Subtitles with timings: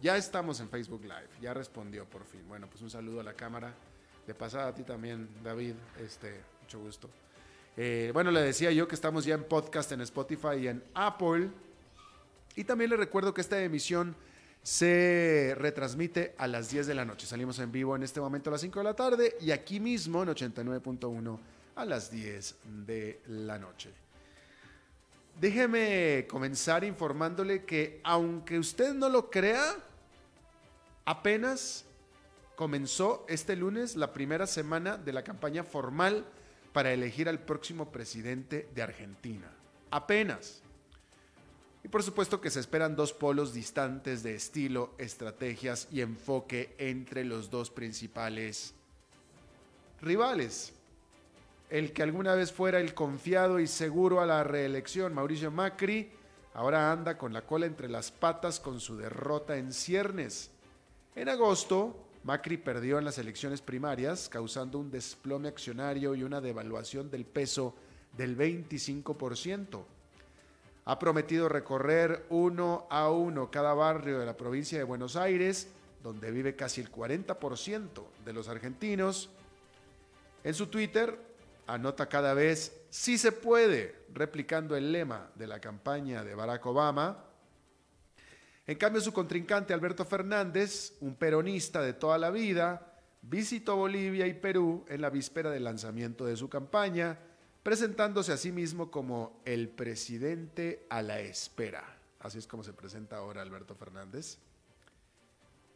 [0.00, 2.40] Ya estamos en Facebook Live, ya respondió por fin.
[2.48, 3.74] Bueno, pues un saludo a la cámara.
[4.26, 5.74] De pasada a ti también, David.
[6.02, 7.10] Este, mucho gusto.
[7.76, 11.50] Eh, bueno, le decía yo que estamos ya en podcast en Spotify y en Apple.
[12.56, 14.16] Y también le recuerdo que esta emisión
[14.62, 17.26] se retransmite a las 10 de la noche.
[17.26, 20.22] Salimos en vivo en este momento a las 5 de la tarde y aquí mismo
[20.22, 21.38] en 89.1
[21.76, 22.56] a las 10
[22.86, 23.92] de la noche.
[25.40, 29.76] Déjeme comenzar informándole que aunque usted no lo crea,
[31.04, 31.84] apenas
[32.56, 36.26] comenzó este lunes la primera semana de la campaña formal
[36.72, 39.48] para elegir al próximo presidente de Argentina.
[39.92, 40.60] Apenas.
[41.84, 47.24] Y por supuesto que se esperan dos polos distantes de estilo, estrategias y enfoque entre
[47.24, 48.74] los dos principales
[50.02, 50.72] rivales
[51.70, 56.10] el que alguna vez fuera el confiado y seguro a la reelección, Mauricio Macri,
[56.54, 60.50] ahora anda con la cola entre las patas con su derrota en ciernes.
[61.14, 67.10] En agosto, Macri perdió en las elecciones primarias, causando un desplome accionario y una devaluación
[67.10, 67.74] del peso
[68.16, 69.84] del 25%.
[70.86, 75.68] Ha prometido recorrer uno a uno cada barrio de la provincia de Buenos Aires,
[76.02, 79.28] donde vive casi el 40% de los argentinos.
[80.44, 81.27] En su Twitter
[81.68, 87.24] anota cada vez sí se puede, replicando el lema de la campaña de Barack Obama.
[88.66, 94.34] En cambio, su contrincante Alberto Fernández, un peronista de toda la vida, visitó Bolivia y
[94.34, 97.18] Perú en la víspera del lanzamiento de su campaña,
[97.62, 101.84] presentándose a sí mismo como el presidente a la espera.
[102.20, 104.38] Así es como se presenta ahora Alberto Fernández.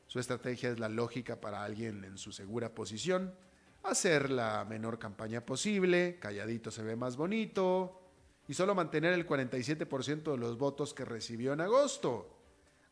[0.07, 3.35] Su estrategia es la lógica para alguien en su segura posición
[3.83, 8.01] hacer la menor campaña posible, calladito se ve más bonito,
[8.49, 12.39] y solo mantener el 47% de los votos que recibió en agosto.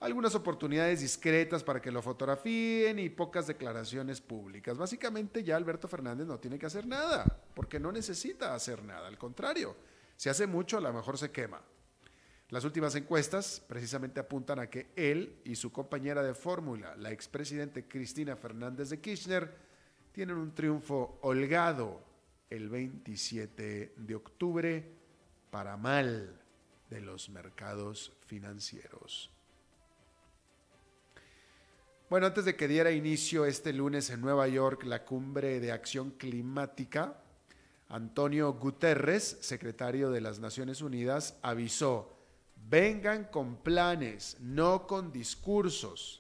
[0.01, 4.79] Algunas oportunidades discretas para que lo fotografíen y pocas declaraciones públicas.
[4.79, 7.25] Básicamente ya Alberto Fernández no tiene que hacer nada,
[7.55, 9.77] porque no necesita hacer nada, al contrario,
[10.17, 11.61] si hace mucho a lo mejor se quema.
[12.49, 17.87] Las últimas encuestas precisamente apuntan a que él y su compañera de fórmula, la expresidente
[17.87, 19.55] Cristina Fernández de Kirchner,
[20.13, 22.01] tienen un triunfo holgado
[22.49, 24.85] el 27 de octubre
[25.51, 26.41] para mal
[26.89, 29.31] de los mercados financieros.
[32.09, 36.11] Bueno, antes de que diera inicio este lunes en Nueva York la cumbre de acción
[36.11, 37.23] climática,
[37.89, 42.17] Antonio Guterres, secretario de las Naciones Unidas, avisó,
[42.69, 46.20] vengan con planes, no con discursos.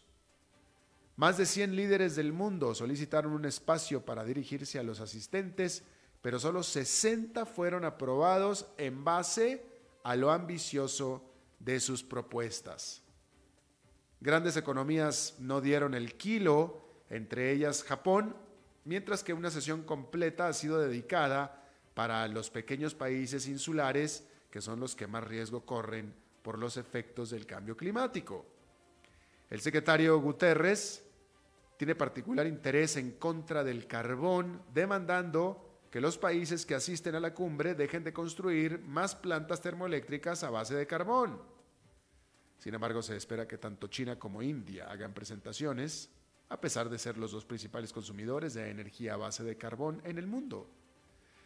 [1.20, 5.82] Más de 100 líderes del mundo solicitaron un espacio para dirigirse a los asistentes,
[6.22, 9.62] pero solo 60 fueron aprobados en base
[10.03, 11.22] a lo ambicioso
[11.59, 13.03] de sus propuestas.
[14.22, 18.34] Grandes economías no dieron el kilo, entre ellas Japón,
[18.86, 24.80] mientras que una sesión completa ha sido dedicada para los pequeños países insulares, que son
[24.80, 28.47] los que más riesgo corren por los efectos del cambio climático.
[29.50, 31.09] El secretario Guterres
[31.80, 37.32] tiene particular interés en contra del carbón, demandando que los países que asisten a la
[37.32, 41.41] cumbre dejen de construir más plantas termoeléctricas a base de carbón.
[42.58, 46.10] Sin embargo, se espera que tanto China como India hagan presentaciones,
[46.50, 50.18] a pesar de ser los dos principales consumidores de energía a base de carbón en
[50.18, 50.68] el mundo.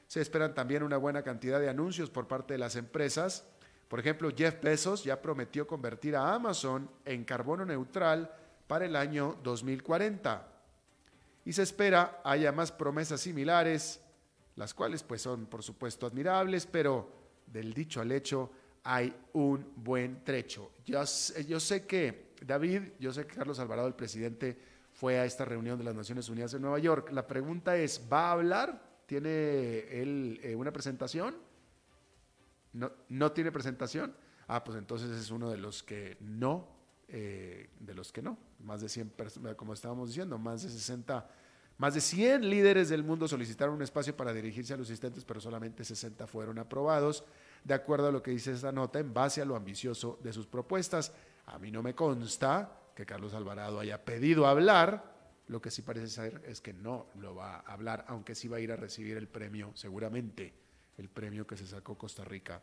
[0.09, 3.47] Se esperan también una buena cantidad de anuncios por parte de las empresas.
[3.87, 8.35] Por ejemplo, Jeff Bezos ya prometió convertir a Amazon en carbono neutral
[8.67, 10.51] para el año 2040.
[11.45, 14.01] Y se espera haya más promesas similares,
[14.57, 17.09] las cuales pues son por supuesto admirables, pero
[17.47, 18.51] del dicho al hecho
[18.85, 20.71] hay un buen trecho.
[20.87, 24.59] Yo, sé que David, yo sé que Carlos Alvarado, el presidente,
[24.93, 27.11] fue a esta reunión de las Naciones Unidas en Nueva York.
[27.13, 29.05] La pregunta es, ¿va a hablar?
[29.07, 31.37] ¿Tiene él eh, una presentación?
[32.73, 34.15] ¿No, ¿No tiene presentación?
[34.47, 36.75] Ah, pues entonces es uno de los que no
[37.09, 38.39] eh, de los que no.
[38.65, 39.13] Más de 100,
[39.57, 41.29] como estábamos diciendo, más de 60,
[41.79, 45.41] más de 100 líderes del mundo solicitaron un espacio para dirigirse a los asistentes, pero
[45.41, 47.25] solamente 60 fueron aprobados,
[47.63, 50.47] de acuerdo a lo que dice esta nota, en base a lo ambicioso de sus
[50.47, 51.13] propuestas.
[51.47, 55.13] A mí no me consta que Carlos Alvarado haya pedido hablar,
[55.49, 58.57] lo que sí parece ser es que no lo va a hablar, aunque sí va
[58.57, 60.55] a ir a recibir el premio, seguramente,
[60.97, 62.63] el premio que se sacó Costa Rica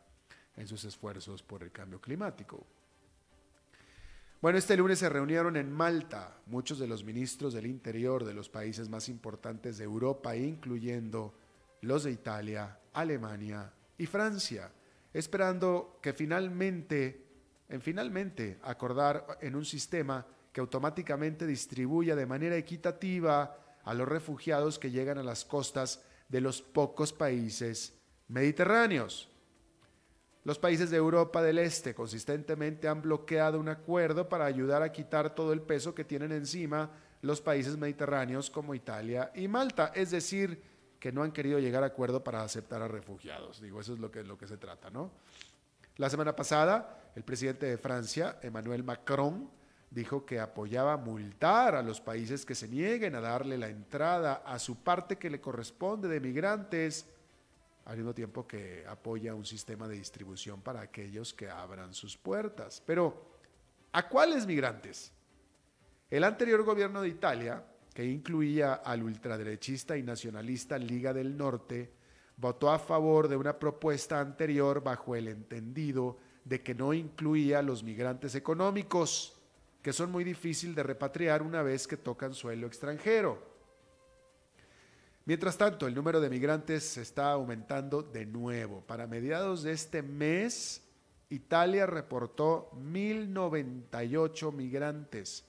[0.55, 2.65] en sus esfuerzos por el cambio climático.
[4.41, 8.49] Bueno, este lunes se reunieron en Malta muchos de los ministros del interior de los
[8.49, 11.35] países más importantes de Europa, incluyendo
[11.81, 14.71] los de Italia, Alemania y Francia,
[15.13, 17.23] esperando que finalmente,
[17.69, 24.79] en finalmente acordar en un sistema que automáticamente distribuya de manera equitativa a los refugiados
[24.79, 27.93] que llegan a las costas de los pocos países
[28.27, 29.30] mediterráneos.
[30.43, 35.35] Los países de Europa del Este consistentemente han bloqueado un acuerdo para ayudar a quitar
[35.35, 36.89] todo el peso que tienen encima
[37.21, 40.59] los países mediterráneos como Italia y Malta, es decir,
[40.99, 43.61] que no han querido llegar a acuerdo para aceptar a refugiados.
[43.61, 45.11] Digo, eso es lo que, lo que se trata, ¿no?
[45.97, 49.49] La semana pasada, el presidente de Francia, Emmanuel Macron,
[49.91, 54.57] dijo que apoyaba multar a los países que se nieguen a darle la entrada a
[54.57, 57.05] su parte que le corresponde de migrantes,
[57.91, 62.81] al mismo tiempo que apoya un sistema de distribución para aquellos que abran sus puertas.
[62.85, 63.35] Pero,
[63.91, 65.11] ¿a cuáles migrantes?
[66.09, 71.91] El anterior gobierno de Italia, que incluía al ultraderechista y nacionalista Liga del Norte,
[72.37, 77.61] votó a favor de una propuesta anterior bajo el entendido de que no incluía a
[77.61, 79.37] los migrantes económicos
[79.81, 83.50] que son muy difíciles de repatriar una vez que tocan suelo extranjero.
[85.25, 88.81] Mientras tanto, el número de migrantes se está aumentando de nuevo.
[88.81, 90.81] Para mediados de este mes,
[91.29, 95.45] Italia reportó 1.098 migrantes,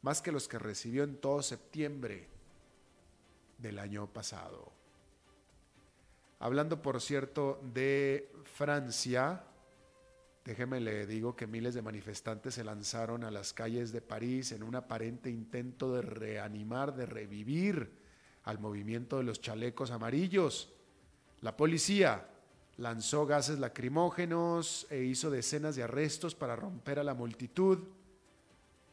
[0.00, 2.26] más que los que recibió en todo septiembre
[3.58, 4.72] del año pasado.
[6.38, 9.44] Hablando, por cierto, de Francia,
[10.44, 14.64] Déjeme le digo que miles de manifestantes se lanzaron a las calles de París en
[14.64, 18.01] un aparente intento de reanimar, de revivir
[18.44, 20.72] al movimiento de los chalecos amarillos.
[21.40, 22.28] La policía
[22.76, 27.78] lanzó gases lacrimógenos e hizo decenas de arrestos para romper a la multitud.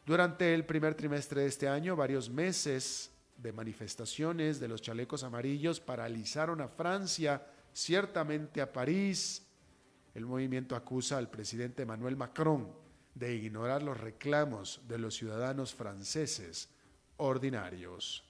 [0.05, 5.79] Durante el primer trimestre de este año, varios meses de manifestaciones de los chalecos amarillos
[5.79, 9.45] paralizaron a Francia, ciertamente a París,
[10.13, 12.67] el movimiento acusa al presidente Emmanuel Macron
[13.15, 16.69] de ignorar los reclamos de los ciudadanos franceses
[17.17, 18.28] ordinarios.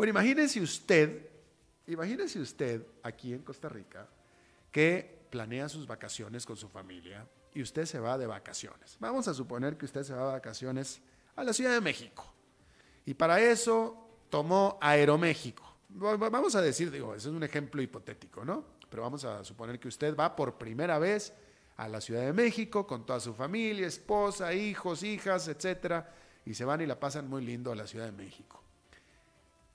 [0.00, 1.28] Bueno, imagínese usted,
[1.86, 4.08] imagínese usted aquí en Costa Rica
[4.72, 8.96] que planea sus vacaciones con su familia y usted se va de vacaciones.
[8.98, 11.02] Vamos a suponer que usted se va de vacaciones
[11.36, 12.24] a la Ciudad de México.
[13.04, 15.70] Y para eso tomó Aeroméxico.
[15.90, 18.64] Vamos a decir, digo, ese es un ejemplo hipotético, ¿no?
[18.88, 21.34] Pero vamos a suponer que usted va por primera vez
[21.76, 26.10] a la Ciudad de México con toda su familia, esposa, hijos, hijas, etcétera,
[26.46, 28.64] y se van y la pasan muy lindo a la Ciudad de México.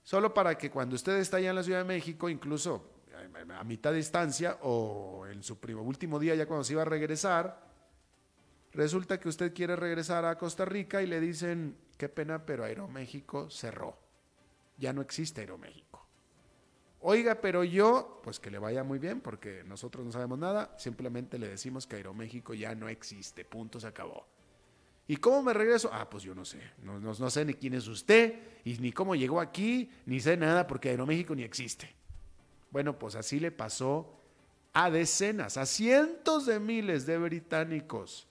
[0.05, 2.91] Solo para que cuando usted está allá en la Ciudad de México, incluso
[3.57, 7.59] a mitad de distancia o en su último día ya cuando se iba a regresar,
[8.71, 13.49] resulta que usted quiere regresar a Costa Rica y le dicen, qué pena, pero Aeroméxico
[13.49, 13.97] cerró.
[14.77, 16.05] Ya no existe Aeroméxico.
[16.99, 21.39] Oiga, pero yo, pues que le vaya muy bien, porque nosotros no sabemos nada, simplemente
[21.39, 24.27] le decimos que Aeroméxico ya no existe, punto, se acabó.
[25.07, 25.89] ¿Y cómo me regreso?
[25.93, 29.39] Ah, pues yo no sé, no, sé ni quién es usted, y ni cómo llegó
[29.39, 31.93] aquí, ni sé nada, porque Aeroméxico ni existe.
[32.71, 34.19] Bueno, pues así le pasó
[34.73, 38.27] a decenas, a cientos de miles de británicos.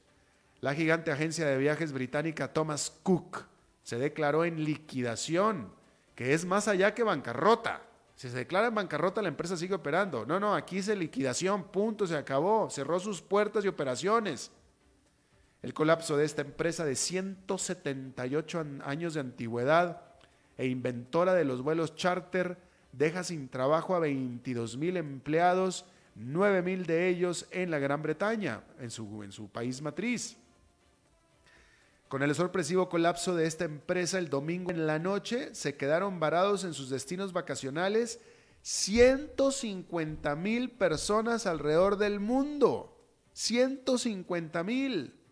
[0.61, 3.45] La gigante agencia de viajes británica Thomas Cook
[3.85, 5.73] se declaró en liquidación,
[6.17, 7.83] que es más allá que bancarrota.
[8.17, 10.25] Si se declara en bancarrota, la empresa sigue operando.
[10.27, 12.71] No, no, aquí hice liquidación, punto, se acabó.
[12.71, 14.51] Cerró sus puertas y operaciones.
[15.65, 20.03] El colapso de esta empresa de 178 años de antigüedad
[20.59, 22.59] e inventora de los vuelos charter
[22.93, 28.63] deja sin trabajo a 22 mil empleados, 9 mil de ellos en la Gran Bretaña,
[28.79, 30.37] en su, en su país matriz.
[32.09, 36.65] Con el sorpresivo colapso de esta empresa el domingo en la noche, se quedaron varados
[36.65, 38.21] en sus destinos vacacionales
[38.61, 43.01] 150 mil personas alrededor del mundo.
[43.33, 45.24] 150 mil.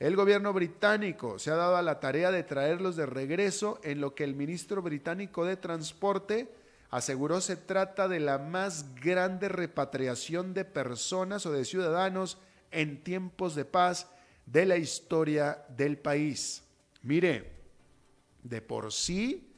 [0.00, 4.14] El gobierno británico se ha dado a la tarea de traerlos de regreso en lo
[4.14, 6.50] que el ministro británico de Transporte
[6.88, 12.38] aseguró se trata de la más grande repatriación de personas o de ciudadanos
[12.70, 14.08] en tiempos de paz
[14.46, 16.64] de la historia del país.
[17.02, 17.52] Mire,
[18.42, 19.52] de por sí,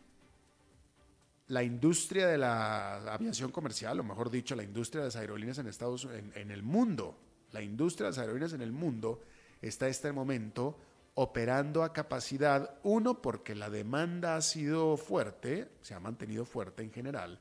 [1.46, 5.68] la industria de la aviación comercial, o mejor dicho, la industria de las aerolíneas en
[5.68, 7.16] Estados en, en el mundo,
[7.52, 9.20] la industria de las aerolíneas en el mundo
[9.62, 10.78] está este momento
[11.14, 16.92] operando a capacidad, uno, porque la demanda ha sido fuerte, se ha mantenido fuerte en
[16.92, 17.40] general,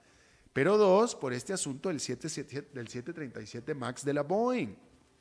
[0.53, 4.75] pero dos, por este asunto del, 77, del 737 MAX de la Boeing,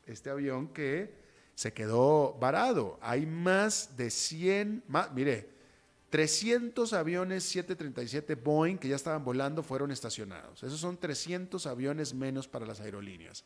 [0.06, 1.14] este avión que
[1.54, 2.98] se quedó varado.
[3.00, 5.50] Hay más de 100, más, mire,
[6.10, 10.62] 300 aviones 737 Boeing que ya estaban volando fueron estacionados.
[10.64, 13.44] Esos son 300 aviones menos para las aerolíneas.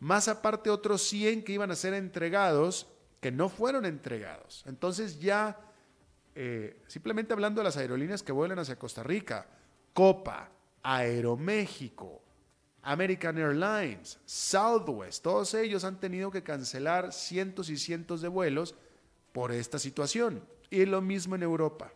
[0.00, 2.88] Más aparte otros 100 que iban a ser entregados
[3.20, 4.64] que no fueron entregados.
[4.66, 5.58] Entonces ya,
[6.34, 9.46] eh, simplemente hablando de las aerolíneas que vuelan hacia Costa Rica,
[9.92, 10.50] Copa,
[10.82, 12.22] Aeroméxico,
[12.82, 18.74] American Airlines, Southwest, todos ellos han tenido que cancelar cientos y cientos de vuelos
[19.32, 20.42] por esta situación.
[20.70, 21.92] Y lo mismo en Europa.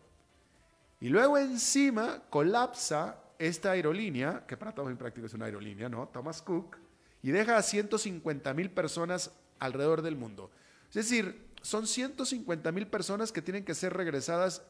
[1.00, 6.08] Y luego encima colapsa esta aerolínea, que para todos en práctica es una aerolínea, ¿no?
[6.08, 6.76] Thomas Cook,
[7.24, 10.50] y deja a 150 mil personas alrededor del mundo.
[10.88, 14.62] Es decir, son 150 mil personas que tienen que ser regresadas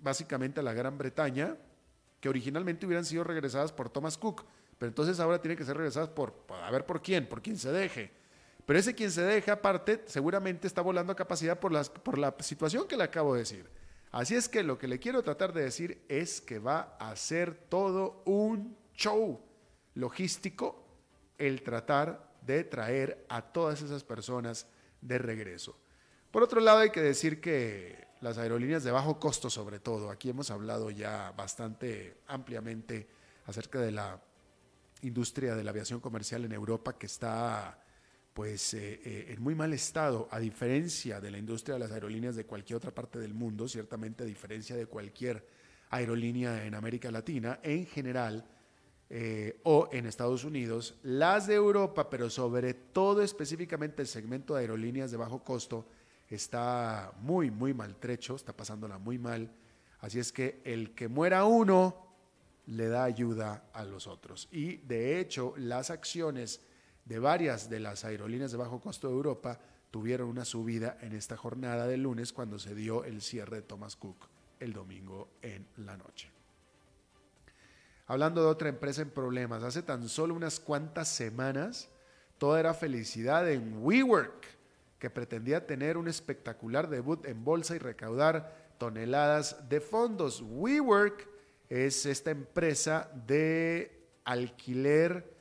[0.00, 1.58] básicamente a la Gran Bretaña,
[2.18, 4.46] que originalmente hubieran sido regresadas por Thomas Cook,
[4.78, 7.70] pero entonces ahora tienen que ser regresadas por, a ver por quién, por quién se
[7.70, 8.10] deje.
[8.64, 12.88] Pero ese quien se deje aparte seguramente está volando a capacidad por, por la situación
[12.88, 13.68] que le acabo de decir.
[14.10, 17.54] Así es que lo que le quiero tratar de decir es que va a ser
[17.68, 19.38] todo un show
[19.94, 20.86] logístico
[21.40, 24.66] el tratar de traer a todas esas personas
[25.00, 25.76] de regreso.
[26.30, 30.30] Por otro lado, hay que decir que las aerolíneas de bajo costo, sobre todo, aquí
[30.30, 33.08] hemos hablado ya bastante ampliamente
[33.46, 34.20] acerca de la
[35.02, 37.82] industria de la aviación comercial en Europa que está
[38.34, 42.36] pues eh, eh, en muy mal estado, a diferencia de la industria de las aerolíneas
[42.36, 45.44] de cualquier otra parte del mundo, ciertamente a diferencia de cualquier
[45.90, 48.46] aerolínea en América Latina, en general,
[49.12, 54.60] eh, o en Estados Unidos, las de Europa, pero sobre todo específicamente el segmento de
[54.60, 55.84] aerolíneas de bajo costo,
[56.28, 59.50] está muy, muy maltrecho, está pasándola muy mal.
[59.98, 62.06] Así es que el que muera uno
[62.66, 64.48] le da ayuda a los otros.
[64.52, 66.60] Y de hecho, las acciones
[67.04, 69.58] de varias de las aerolíneas de bajo costo de Europa
[69.90, 73.96] tuvieron una subida en esta jornada de lunes cuando se dio el cierre de Thomas
[73.96, 74.28] Cook
[74.60, 76.39] el domingo en la noche.
[78.10, 81.88] Hablando de otra empresa en problemas, hace tan solo unas cuantas semanas
[82.38, 84.48] todo era felicidad en WeWork,
[84.98, 90.42] que pretendía tener un espectacular debut en bolsa y recaudar toneladas de fondos.
[90.44, 91.28] WeWork
[91.68, 95.32] es esta empresa de alquiler,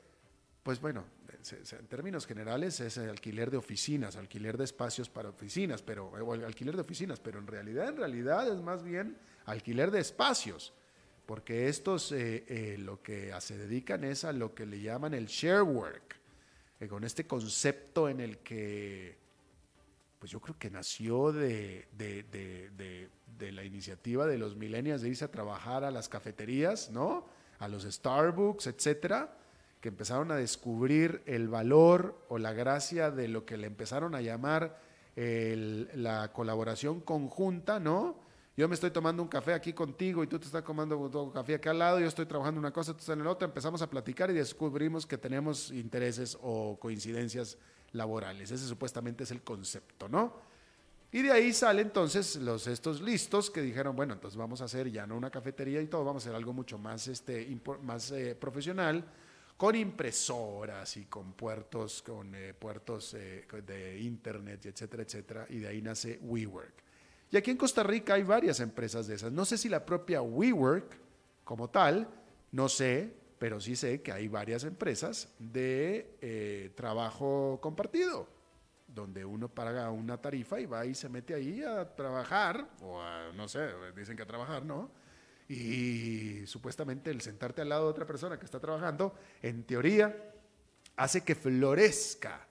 [0.61, 1.05] pues bueno,
[1.51, 6.13] en términos generales es alquiler de oficinas, alquiler de espacios para oficinas, pero
[6.45, 10.71] alquiler de oficinas, pero en realidad, en realidad es más bien alquiler de espacios,
[11.29, 15.27] porque estos eh, eh, lo que se dedican es a lo que le llaman el
[15.27, 16.15] share work,
[16.79, 19.15] eh, con este concepto en el que,
[20.17, 25.29] pues yo creo que nació de, de la iniciativa de los millennials de irse a
[25.29, 27.27] trabajar a las cafeterías, ¿no?
[27.59, 29.37] A los Starbucks, etcétera
[29.81, 34.21] que empezaron a descubrir el valor o la gracia de lo que le empezaron a
[34.21, 34.81] llamar
[35.15, 38.28] la colaboración conjunta, ¿no?
[38.59, 41.55] Yo me estoy tomando un café aquí contigo y tú te estás tomando un café
[41.55, 43.89] acá al lado, yo estoy trabajando una cosa, tú estás en la otra, empezamos a
[43.89, 47.57] platicar y descubrimos que tenemos intereses o coincidencias
[47.93, 48.51] laborales.
[48.51, 50.33] Ese supuestamente es el concepto, ¿no?
[51.09, 54.91] Y de ahí salen entonces los estos listos que dijeron, bueno, entonces vamos a hacer
[54.91, 57.47] ya no una cafetería y todo, vamos a hacer algo mucho más, este,
[57.83, 59.05] más eh, profesional
[59.55, 65.67] con impresoras y con puertos, con eh, puertos eh, de internet, etcétera, etcétera, y de
[65.69, 66.88] ahí nace WeWork.
[67.31, 69.31] Y aquí en Costa Rica hay varias empresas de esas.
[69.31, 70.97] No sé si la propia WeWork
[71.43, 72.07] como tal,
[72.51, 78.27] no sé, pero sí sé que hay varias empresas de eh, trabajo compartido,
[78.87, 83.31] donde uno paga una tarifa y va y se mete ahí a trabajar, o a,
[83.33, 84.91] no sé, dicen que a trabajar, ¿no?
[85.47, 90.33] Y supuestamente el sentarte al lado de otra persona que está trabajando, en teoría,
[90.95, 92.48] hace que florezca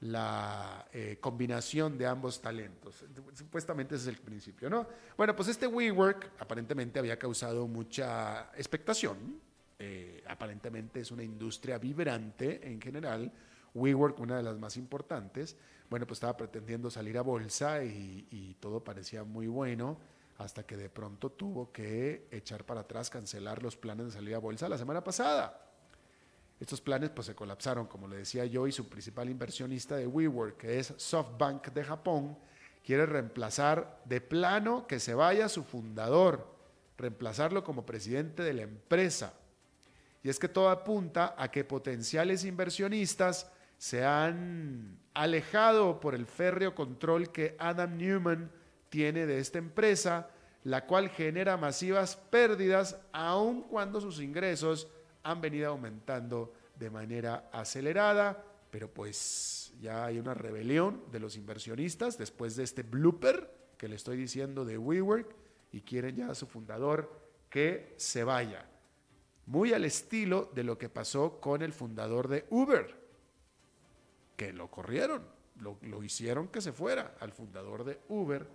[0.00, 3.04] la eh, combinación de ambos talentos.
[3.34, 4.86] Supuestamente ese es el principio, ¿no?
[5.16, 9.40] Bueno, pues este WeWork aparentemente había causado mucha expectación.
[9.78, 13.32] Eh, aparentemente es una industria vibrante en general.
[13.74, 15.56] WeWork, una de las más importantes,
[15.90, 19.98] bueno, pues estaba pretendiendo salir a bolsa y, todo parecía muy bueno
[20.38, 24.40] hasta que de pronto tuvo que echar para atrás, cancelar los planes de salida a
[24.40, 25.67] bolsa la semana pasada.
[26.60, 30.56] Estos planes pues se colapsaron, como le decía yo, y su principal inversionista de WeWork,
[30.56, 32.36] que es SoftBank de Japón,
[32.84, 36.52] quiere reemplazar de plano que se vaya su fundador,
[36.96, 39.34] reemplazarlo como presidente de la empresa.
[40.22, 46.74] Y es que todo apunta a que potenciales inversionistas se han alejado por el férreo
[46.74, 48.50] control que Adam Newman
[48.88, 50.30] tiene de esta empresa,
[50.64, 54.88] la cual genera masivas pérdidas aun cuando sus ingresos
[55.22, 62.18] han venido aumentando de manera acelerada, pero pues ya hay una rebelión de los inversionistas
[62.18, 65.34] después de este blooper que le estoy diciendo de WeWork
[65.72, 67.10] y quieren ya a su fundador
[67.50, 68.68] que se vaya.
[69.46, 72.94] Muy al estilo de lo que pasó con el fundador de Uber,
[74.36, 78.46] que lo corrieron lo, hicieron que se fuera al fundador de Uber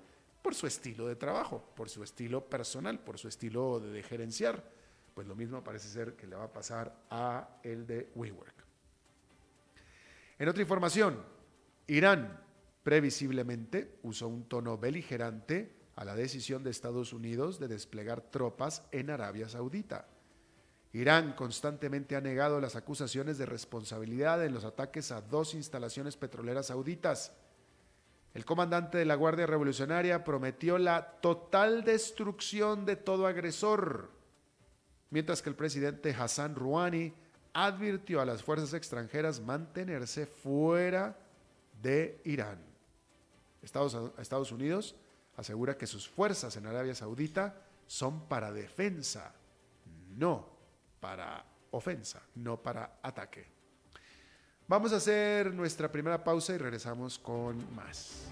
[0.41, 4.63] por su estilo de trabajo, por su estilo personal, por su estilo de, gerenciar.
[5.13, 8.65] Pues lo mismo parece ser que le va a pasar a el de WeWork.
[10.39, 11.23] En otra información,
[11.87, 12.41] Irán
[12.83, 19.09] previsiblemente usó un tono beligerante a la decisión de Estados Unidos de desplegar tropas en
[19.09, 20.07] Arabia Saudita.
[20.91, 26.67] Irán constantemente ha negado las acusaciones de responsabilidad en los ataques a dos instalaciones petroleras
[26.67, 27.33] sauditas.
[28.33, 34.11] El comandante de la Guardia Revolucionaria prometió la total destrucción de todo agresor,
[35.13, 37.13] mientras que el presidente Hassan Rouhani
[37.53, 41.15] advirtió a las fuerzas extranjeras mantenerse fuera
[41.83, 42.57] de Irán.
[43.61, 44.95] Estados, Estados Unidos
[45.37, 49.35] asegura que sus fuerzas en Arabia Saudita son para defensa,
[50.17, 50.49] no
[50.99, 53.45] para ofensa, no para ataque.
[54.67, 58.31] Vamos a hacer nuestra primera pausa y regresamos con más.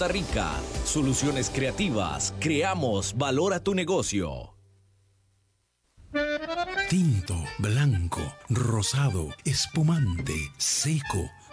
[0.07, 0.51] Rica.
[0.85, 2.33] Soluciones creativas.
[2.39, 4.53] Creamos valor a tu negocio.
[6.89, 11.29] Tinto, blanco, rosado, espumante, seco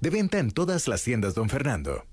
[0.00, 2.04] De venta en todas las tiendas, don Fernando.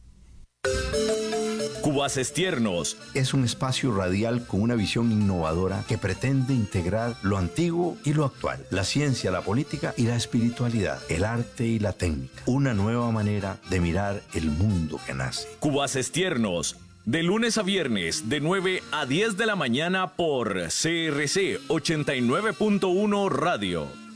[1.81, 2.97] Cubaces Tiernos.
[3.15, 8.25] Es un espacio radial con una visión innovadora que pretende integrar lo antiguo y lo
[8.25, 12.43] actual, la ciencia, la política y la espiritualidad, el arte y la técnica.
[12.45, 15.47] Una nueva manera de mirar el mundo que nace.
[15.59, 16.75] Cubaces Tiernos.
[17.05, 24.08] De lunes a viernes, de 9 a 10 de la mañana por CRC 89.1 Radio.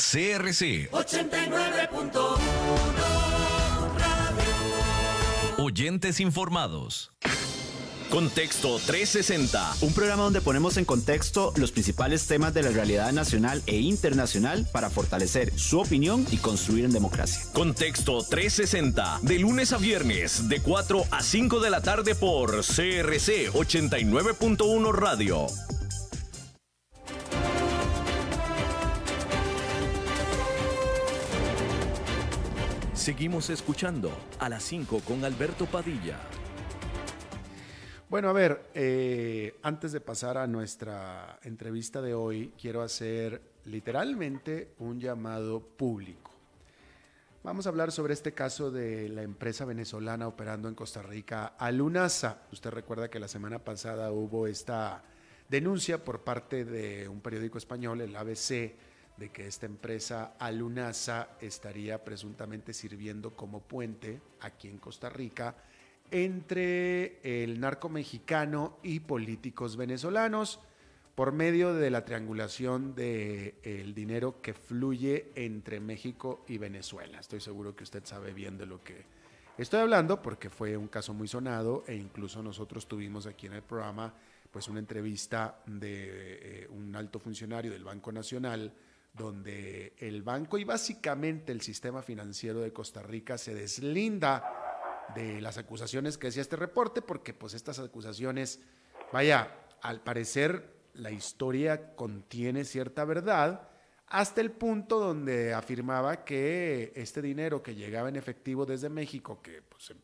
[0.00, 2.38] CRC 89.1
[5.58, 7.12] Oyentes informados.
[8.08, 9.74] Contexto 360.
[9.82, 14.66] Un programa donde ponemos en contexto los principales temas de la realidad nacional e internacional
[14.72, 17.42] para fortalecer su opinión y construir en democracia.
[17.52, 19.18] Contexto 360.
[19.20, 25.46] De lunes a viernes, de 4 a 5 de la tarde por CRC 89.1 Radio.
[33.10, 36.16] Seguimos escuchando a las 5 con Alberto Padilla.
[38.08, 44.74] Bueno, a ver, eh, antes de pasar a nuestra entrevista de hoy, quiero hacer literalmente
[44.78, 46.30] un llamado público.
[47.42, 52.42] Vamos a hablar sobre este caso de la empresa venezolana operando en Costa Rica, Alunasa.
[52.52, 55.02] Usted recuerda que la semana pasada hubo esta
[55.48, 58.72] denuncia por parte de un periódico español, el ABC,
[59.20, 65.54] de que esta empresa Alunasa estaría presuntamente sirviendo como puente aquí en Costa Rica
[66.10, 70.58] entre el narco mexicano y políticos venezolanos
[71.14, 77.20] por medio de la triangulación del el dinero que fluye entre México y Venezuela.
[77.20, 79.04] Estoy seguro que usted sabe bien de lo que
[79.58, 83.62] estoy hablando porque fue un caso muy sonado e incluso nosotros tuvimos aquí en el
[83.62, 84.14] programa
[84.50, 88.72] pues una entrevista de eh, un alto funcionario del Banco Nacional
[89.12, 94.70] donde el banco y básicamente el sistema financiero de Costa Rica se deslinda
[95.14, 98.60] de las acusaciones que decía este reporte, porque pues estas acusaciones,
[99.12, 103.68] vaya, al parecer la historia contiene cierta verdad,
[104.06, 109.62] hasta el punto donde afirmaba que este dinero que llegaba en efectivo desde México, que
[109.62, 109.94] pues,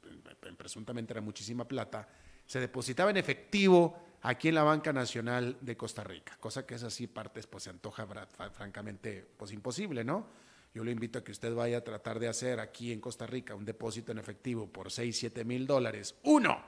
[0.57, 2.09] presuntamente era muchísima plata,
[2.47, 6.83] se depositaba en efectivo aquí en la Banca Nacional de Costa Rica, cosa que es
[6.83, 8.07] así partes pues se antoja
[8.53, 10.27] francamente pues imposible, ¿no?
[10.75, 13.55] Yo le invito a que usted vaya a tratar de hacer aquí en Costa Rica
[13.55, 16.17] un depósito en efectivo por 6, 7 mil dólares.
[16.25, 16.61] ¡Uno!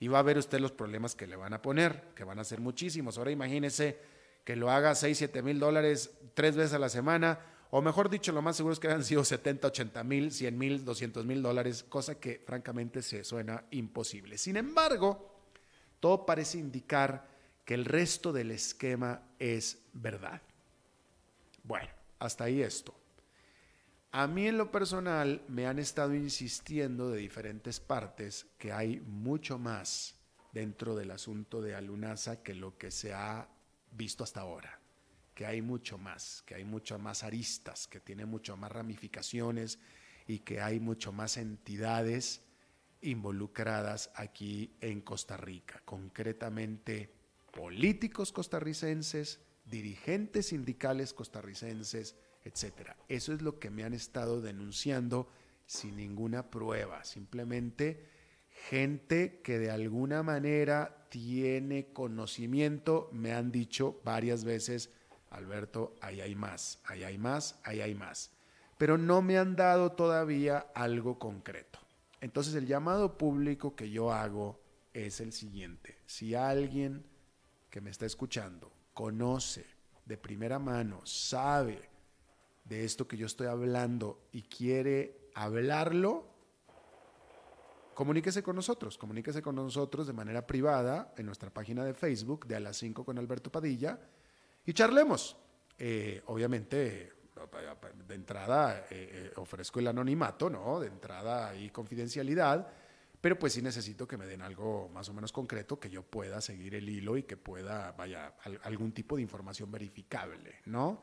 [0.00, 2.44] Y va a ver usted los problemas que le van a poner, que van a
[2.44, 3.18] ser muchísimos.
[3.18, 3.98] Ahora imagínese
[4.44, 7.40] que lo haga 6, 7 mil dólares tres veces a la semana,
[7.70, 10.84] o mejor dicho, lo más seguro es que han sido 70, 80 mil, 100 mil,
[10.84, 14.38] 200 mil dólares, cosa que francamente se suena imposible.
[14.38, 15.29] Sin embargo,
[16.00, 17.28] todo parece indicar
[17.64, 20.42] que el resto del esquema es verdad.
[21.62, 22.94] Bueno, hasta ahí esto.
[24.12, 29.56] A mí en lo personal me han estado insistiendo de diferentes partes que hay mucho
[29.56, 30.16] más
[30.52, 33.48] dentro del asunto de Alunasa que lo que se ha
[33.92, 34.80] visto hasta ahora,
[35.32, 39.78] que hay mucho más, que hay mucho más aristas, que tiene mucho más ramificaciones
[40.26, 42.42] y que hay mucho más entidades
[43.02, 47.12] involucradas aquí en Costa Rica, concretamente
[47.52, 52.96] políticos costarricenses, dirigentes sindicales costarricenses, etcétera.
[53.08, 55.28] Eso es lo que me han estado denunciando
[55.66, 58.04] sin ninguna prueba, simplemente
[58.68, 64.90] gente que de alguna manera tiene conocimiento, me han dicho varias veces,
[65.30, 68.32] Alberto, ahí hay más, ahí hay más, ahí hay más,
[68.78, 71.79] pero no me han dado todavía algo concreto.
[72.20, 74.60] Entonces el llamado público que yo hago
[74.92, 75.98] es el siguiente.
[76.06, 77.04] Si alguien
[77.70, 79.64] que me está escuchando conoce
[80.04, 81.88] de primera mano, sabe
[82.64, 86.26] de esto que yo estoy hablando y quiere hablarlo,
[87.94, 92.56] comuníquese con nosotros, comuníquese con nosotros de manera privada en nuestra página de Facebook de
[92.56, 93.98] a las 5 con Alberto Padilla
[94.66, 95.36] y charlemos.
[95.78, 97.19] Eh, obviamente
[98.06, 100.80] de entrada eh, eh, ofrezco el anonimato, ¿no?
[100.80, 102.66] De entrada y confidencialidad,
[103.20, 106.40] pero pues sí necesito que me den algo más o menos concreto, que yo pueda
[106.40, 111.02] seguir el hilo y que pueda, vaya, algún tipo de información verificable, ¿no?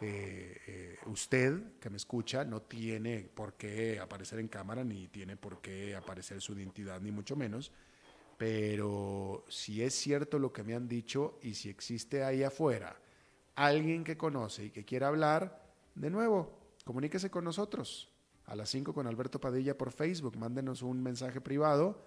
[0.00, 5.60] Eh, usted que me escucha no tiene por qué aparecer en cámara, ni tiene por
[5.60, 7.70] qué aparecer su identidad, ni mucho menos,
[8.36, 12.96] pero si es cierto lo que me han dicho y si existe ahí afuera
[13.54, 15.61] alguien que conoce y que quiera hablar,
[15.94, 18.10] de nuevo, comuníquese con nosotros
[18.46, 22.04] a las 5 con Alberto Padilla por Facebook, mándenos un mensaje privado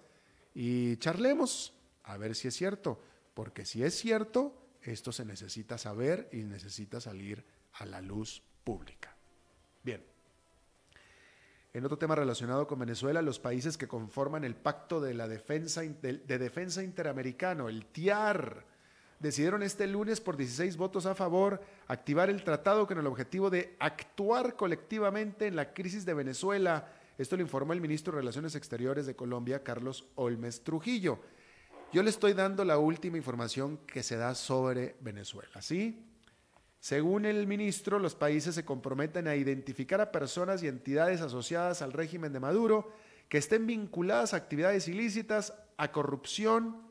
[0.54, 1.72] y charlemos
[2.04, 3.00] a ver si es cierto,
[3.34, 7.44] porque si es cierto, esto se necesita saber y necesita salir
[7.74, 9.16] a la luz pública.
[9.82, 10.04] Bien.
[11.72, 15.82] En otro tema relacionado con Venezuela, los países que conforman el Pacto de, la defensa,
[15.82, 18.64] de Defensa Interamericano, el TIAR,
[19.18, 23.76] decidieron este lunes por 16 votos a favor activar el tratado con el objetivo de
[23.78, 26.92] actuar colectivamente en la crisis de Venezuela.
[27.18, 31.20] Esto lo informó el ministro de Relaciones Exteriores de Colombia, Carlos Olmes Trujillo.
[31.92, 36.04] Yo le estoy dando la última información que se da sobre Venezuela, ¿sí?
[36.80, 41.92] Según el ministro, los países se comprometen a identificar a personas y entidades asociadas al
[41.92, 42.92] régimen de Maduro
[43.28, 46.85] que estén vinculadas a actividades ilícitas, a corrupción,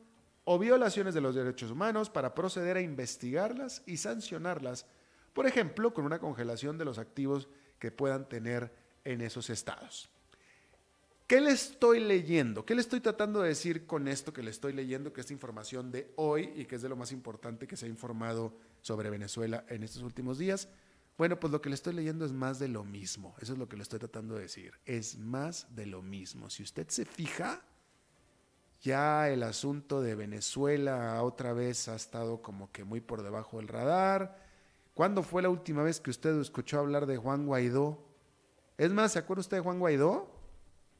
[0.48, 4.86] o violaciones de los derechos humanos para proceder a investigarlas y sancionarlas,
[5.32, 7.48] por ejemplo, con una congelación de los activos
[7.80, 8.72] que puedan tener
[9.04, 10.08] en esos estados.
[11.26, 12.64] ¿Qué le estoy leyendo?
[12.64, 15.90] ¿Qué le estoy tratando de decir con esto que le estoy leyendo, que esta información
[15.90, 19.64] de hoy y que es de lo más importante que se ha informado sobre Venezuela
[19.68, 20.68] en estos últimos días?
[21.18, 23.34] Bueno, pues lo que le estoy leyendo es más de lo mismo.
[23.40, 24.74] Eso es lo que le estoy tratando de decir.
[24.84, 26.50] Es más de lo mismo.
[26.50, 27.64] Si usted se fija,
[28.82, 33.68] ya el asunto de Venezuela otra vez ha estado como que muy por debajo del
[33.68, 34.44] radar.
[34.94, 37.98] ¿Cuándo fue la última vez que usted escuchó hablar de Juan Guaidó?
[38.78, 40.30] Es más, ¿se acuerda usted de Juan Guaidó?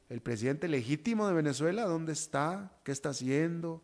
[0.09, 2.73] El presidente legítimo de Venezuela, ¿dónde está?
[2.85, 3.83] ¿Qué está haciendo?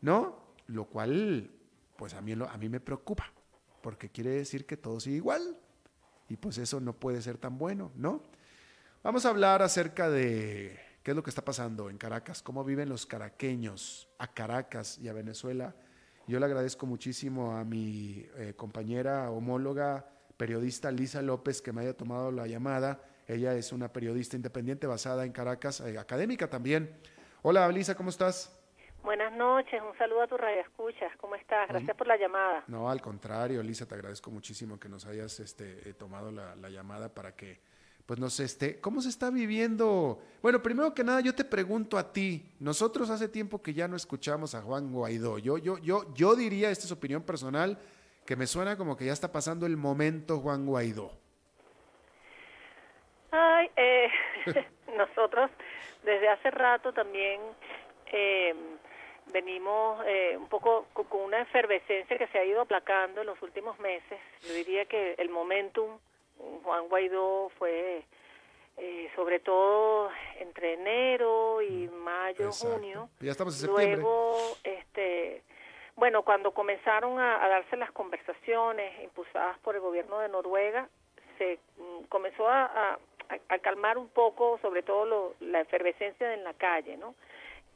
[0.00, 0.38] ¿No?
[0.66, 1.50] Lo cual,
[1.96, 3.32] pues a mí, a mí me preocupa,
[3.82, 5.56] porque quiere decir que todo sigue igual.
[6.28, 8.22] Y pues eso no puede ser tan bueno, ¿no?
[9.02, 12.42] Vamos a hablar acerca de ¿Qué es lo que está pasando en Caracas?
[12.42, 15.74] ¿Cómo viven los caraqueños a Caracas y a Venezuela?
[16.26, 20.04] Yo le agradezco muchísimo a mi eh, compañera homóloga,
[20.36, 23.00] periodista Lisa López, que me haya tomado la llamada.
[23.26, 26.94] Ella es una periodista independiente basada en Caracas, eh, académica también.
[27.40, 28.54] Hola, Lisa, ¿cómo estás?
[29.02, 31.10] Buenas noches, un saludo a tu radio escuchas.
[31.16, 31.70] ¿Cómo estás?
[31.70, 32.64] Gracias por la llamada.
[32.66, 36.68] No, al contrario, Lisa, te agradezco muchísimo que nos hayas este, eh, tomado la, la
[36.68, 37.62] llamada para que
[38.08, 40.18] pues nos esté, ¿cómo se está viviendo?
[40.40, 43.96] Bueno, primero que nada, yo te pregunto a ti, nosotros hace tiempo que ya no
[43.96, 47.78] escuchamos a Juan Guaidó, yo, yo, yo, yo diría, esta es opinión personal,
[48.24, 51.12] que me suena como que ya está pasando el momento Juan Guaidó.
[53.30, 54.08] Ay, eh,
[54.96, 55.50] nosotros
[56.02, 57.42] desde hace rato también
[58.10, 58.54] eh,
[59.34, 63.78] venimos eh, un poco con una efervescencia que se ha ido aplacando en los últimos
[63.80, 64.18] meses.
[64.48, 65.98] Yo diría que el momentum
[66.62, 68.04] Juan Guaidó fue
[68.80, 73.08] eh, sobre todo entre enero y mayo, junio.
[73.18, 73.96] Ya estamos en septiembre.
[74.02, 75.42] Luego, este,
[75.96, 80.88] bueno, cuando comenzaron a, darse las conversaciones impulsadas por el gobierno de Noruega,
[81.38, 82.98] se mm, comenzó a,
[83.48, 87.16] a, calmar un poco, sobre todo la efervescencia en la calle, ¿no?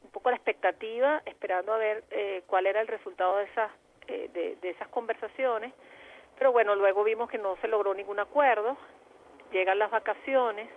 [0.04, 3.72] Un poco la expectativa, esperando a ver eh, cuál era el resultado de esas,
[4.06, 5.72] eh, de, de esas conversaciones
[6.38, 8.76] pero bueno, luego vimos que no se logró ningún acuerdo,
[9.52, 10.68] llegan las vacaciones,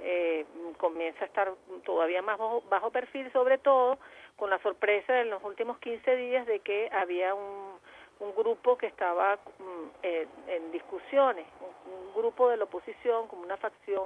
[0.00, 0.46] eh,
[0.78, 1.52] comienza a estar
[1.84, 2.38] todavía más
[2.68, 3.98] bajo, perfil, sobre todo
[4.36, 7.78] con la sorpresa en los últimos 15 días de que había un,
[8.20, 10.04] un grupo que estaba mm,
[10.48, 14.04] en discusiones, un, grupo de la oposición como una facción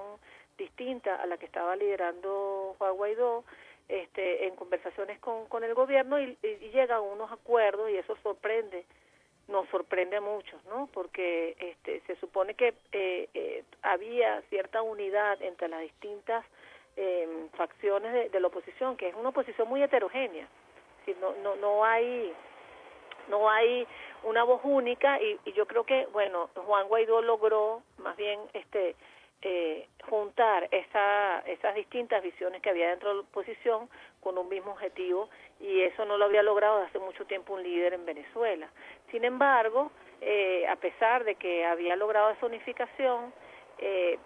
[0.56, 3.44] distinta a la que estaba liderando Juan Guaidó,
[3.88, 8.87] este, en conversaciones con, con el gobierno y, y llegan unos acuerdos y eso sorprende
[9.48, 10.88] nos sorprende a muchos, ¿no?
[10.92, 16.44] Porque este, se supone que eh, eh, había cierta unidad entre las distintas
[16.96, 20.48] em, facciones de, la oposición, que es una oposición muy heterogénea.
[21.04, 22.32] Si no, no, no hay
[23.28, 23.87] no hay
[24.22, 28.94] una voz única y, y, yo creo que bueno Juan Guaidó logró más bien este
[29.42, 33.88] eh, juntar esa, esas distintas visiones que había dentro de la oposición
[34.27, 35.29] con un mismo objetivo
[35.61, 38.69] y eso no lo había logrado hace mucho tiempo un líder en Venezuela.
[39.12, 43.33] Sin embargo, eh, a pesar de que había logrado esa unificación,
[43.79, 44.19] eh,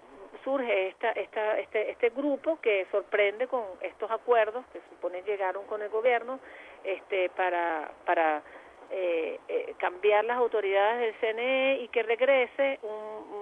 [0.42, 5.82] surge esta, esta, este, este grupo que sorprende con estos acuerdos que supone llegaron con
[5.82, 6.40] el gobierno
[6.82, 8.42] este, para, para
[8.90, 12.80] eh, eh, cambiar las autoridades del CNE y que regrese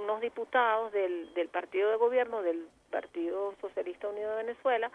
[0.03, 4.91] unos diputados del, del partido de gobierno, del Partido Socialista Unido de Venezuela,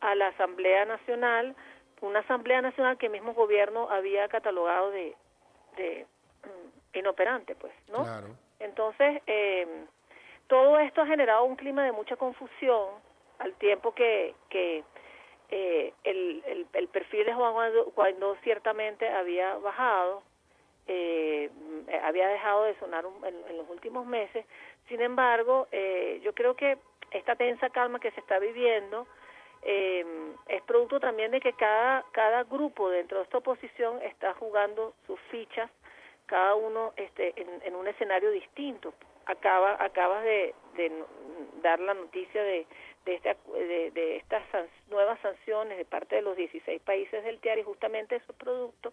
[0.00, 1.54] a la Asamblea Nacional,
[2.00, 5.14] una Asamblea Nacional que el mismo gobierno había catalogado de,
[5.76, 6.06] de
[6.44, 8.04] mm, inoperante, pues, ¿no?
[8.58, 9.86] Entonces, eh,
[10.46, 12.88] todo esto ha generado un clima de mucha confusión
[13.38, 14.84] al tiempo que, que
[15.50, 20.22] eh, el, el, perfil de Juan cuando ciertamente había bajado,
[20.86, 21.50] eh,
[22.04, 24.44] había dejado de sonar en, los últimos meses.
[24.88, 26.78] Sin embargo, eh, yo creo que
[27.10, 29.06] esta tensa calma que se está viviendo
[29.62, 30.04] eh,
[30.48, 35.20] es producto también de que cada, cada grupo dentro de esta oposición está jugando sus
[35.30, 35.70] fichas,
[36.26, 38.94] cada uno este, en, un escenario distinto.
[39.26, 41.04] Acaba, acabas de, de
[41.62, 42.66] dar la noticia de
[43.04, 44.42] de, de, estas
[44.88, 48.92] nuevas sanciones de parte de los 16 países del TIAR y justamente esos productos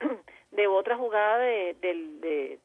[0.50, 2.58] de otra jugada de, de,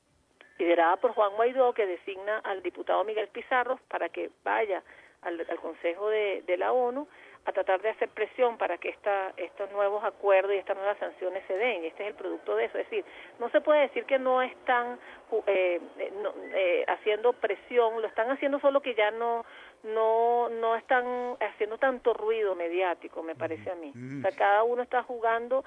[0.57, 4.83] liderada por Juan Guaidó que designa al diputado Miguel Pizarro para que vaya
[5.21, 7.07] al, Consejo de, de la ONU
[7.49, 11.43] a tratar de hacer presión para que esta, estos nuevos acuerdos y estas nuevas sanciones
[11.47, 11.85] se den.
[11.85, 12.77] Este es el producto de eso.
[12.77, 13.05] Es decir,
[13.39, 14.99] no se puede decir que no están
[15.47, 16.13] eh, eh,
[16.53, 19.45] eh, haciendo presión, lo están haciendo solo que ya no
[19.83, 23.93] no no están haciendo tanto ruido mediático, me parece a mí.
[24.19, 25.63] O sea, cada uno está jugando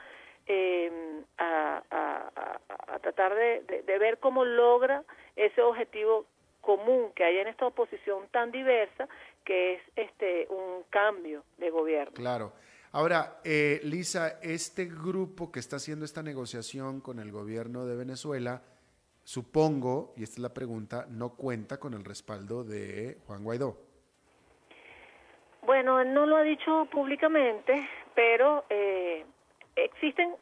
[0.47, 2.61] eh, a, a,
[2.95, 5.05] a, tratar de, de, ver cómo logra
[5.37, 6.27] ese objetivo
[6.61, 9.09] común que hay en esta oposición tan diversa,
[9.45, 12.15] que es este un cambio de gobierno.
[12.15, 12.53] Claro.
[12.93, 18.63] Ahora, eh, Lisa, este grupo que está haciendo esta negociación con el gobierno de Venezuela,
[19.25, 23.79] supongo, y esta es la pregunta, no cuenta con el respaldo de Juan Guaidó.
[25.63, 29.25] Bueno, él no lo ha dicho públicamente, pero eh,
[29.77, 30.35] existen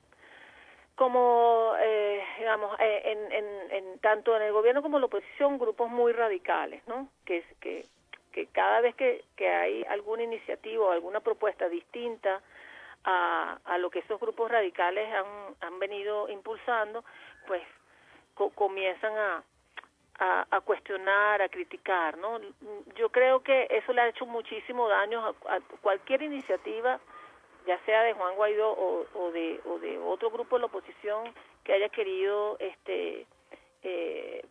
[0.97, 5.59] como, eh, digamos, eh, en, en, en, tanto en el gobierno como en la oposición,
[5.59, 7.09] grupos muy radicales, ¿no?
[7.25, 7.87] Que, que,
[8.33, 12.41] que cada vez que, que hay alguna iniciativa o alguna propuesta distinta
[13.05, 17.05] a, a lo que esos grupos radicales han, han venido impulsando,
[17.47, 17.63] pues
[18.55, 19.45] comienzan a,
[20.51, 22.41] a, cuestionar, a criticar, ¿no?
[22.95, 27.01] Yo creo que eso le ha hecho muchísimo daño a, cualquier iniciativa,
[27.67, 28.71] ya sea de Juan Guaidó
[29.15, 33.27] o, de, o de otro grupo de la oposición que haya querido este
[33.83, 34.45] eh,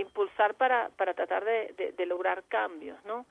[0.00, 3.26] impulsar para, para tratar de, de, lograr cambios, ¿no?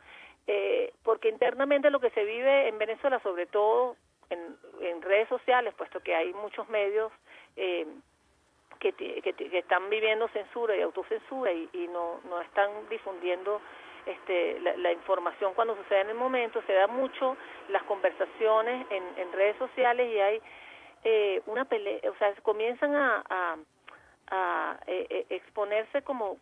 [0.48, 3.96] Eh, porque internamente lo que se vive en Venezuela, sobre todo
[4.30, 4.40] en,
[4.82, 7.12] en redes sociales, puesto que hay muchos medios
[7.56, 7.88] eh,
[8.80, 13.62] que, que, están viviendo censura y autocensura y, y no, no están difundiendo
[14.06, 17.36] este, la, información cuando sucede en el momento, se da mucho
[17.70, 20.42] las conversaciones en, en redes sociales y hay
[21.04, 23.58] eh, una pelea, o sea, comienzan a, a,
[24.30, 26.38] a eh, eh, exponerse como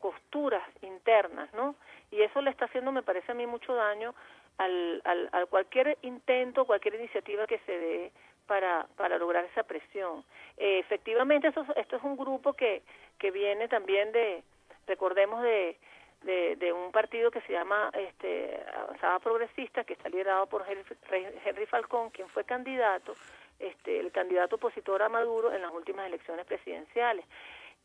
[0.00, 1.76] costuras internas, ¿no?
[2.10, 4.14] Y eso le está haciendo, me parece a mí, mucho daño
[4.58, 8.12] al, al, al cualquier intento, cualquier iniciativa que se dé
[8.46, 10.24] para, para lograr esa presión.
[10.56, 12.82] Eh, efectivamente, esto, esto es un grupo que,
[13.18, 14.42] que viene también de,
[14.86, 15.76] recordemos, de,
[16.22, 21.66] de, de, un partido que se llama este, Avanzada Progresista, que está liderado por Henry
[21.66, 23.14] Falcón, quien fue candidato,
[23.58, 27.24] este, el candidato opositor a Maduro en las últimas elecciones presidenciales.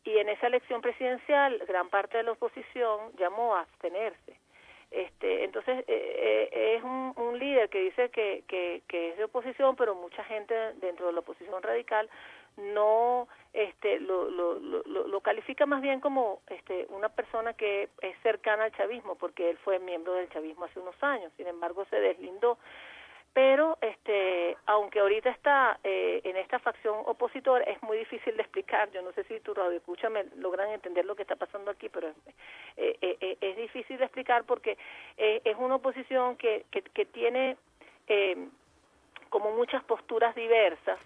[0.04, 4.38] Y en esa elección presidencial, gran parte de la oposición llamó a abstenerse.
[4.92, 8.44] Este, entonces, eh, eh, es un, líder que dice que,
[8.90, 12.10] es de oposición, pero mucha gente dentro de la oposición radical
[12.58, 18.18] no este, lo, lo, lo, lo, califica más bien como este, una persona que es
[18.24, 22.00] cercana al chavismo, porque él fue miembro del chavismo hace unos años, sin embargo se
[22.00, 22.58] deslindó
[23.40, 28.92] pero este aunque ahorita está eh, en esta facción opositora es muy difícil de explicar.
[28.92, 31.88] Yo no sé si tu radio escucha me logran entender lo que está pasando aquí
[31.88, 32.10] pero
[32.76, 34.78] eh, eh, es difícil de explicar porque
[35.18, 37.56] es una oposición que que, que tiene
[39.30, 41.00] como muchas posturas diversas.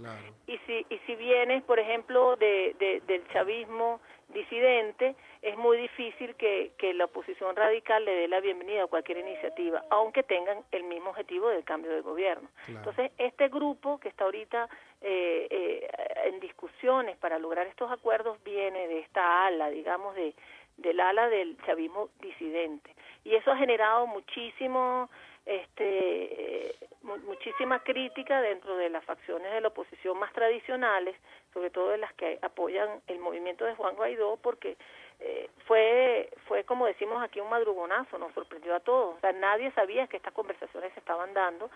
[0.48, 4.00] Y si y si vienes por ejemplo de, de, del chavismo
[4.34, 9.20] disidente es muy difícil que, que la oposición radical le dé la bienvenida a cualquier
[9.20, 12.50] iniciativa aunque tengan el mismo objetivo del cambio de gobierno.
[12.68, 14.68] Entonces este grupo que está ahorita
[15.02, 15.88] eh, eh,
[16.26, 20.34] en discusiones para lograr estos acuerdos viene de esta ala digamos de
[20.78, 22.96] del ala del chavismo disidente.
[23.24, 25.10] Y eso ha generado muchísimo
[25.46, 31.16] este muchísima crítica dentro de las facciones de la oposición más tradicionales,
[31.54, 34.78] sobre todo de las que apoyan el movimiento de Juan Guaidó, porque
[35.20, 39.72] eh, fue fue como decimos aquí un madrugonazo, nos sorprendió a todos, o sea, nadie
[39.72, 41.70] sabía que estas conversaciones se estaban dando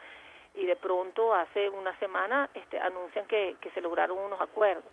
[0.56, 4.92] y de pronto hace una semana este, anuncian que, que se lograron unos acuerdos.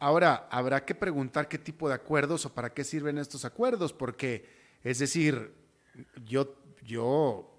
[0.00, 4.48] Ahora, habrá que preguntar qué tipo de acuerdos o para qué sirven estos acuerdos, porque,
[4.82, 5.52] es decir,
[6.24, 7.57] yo, yo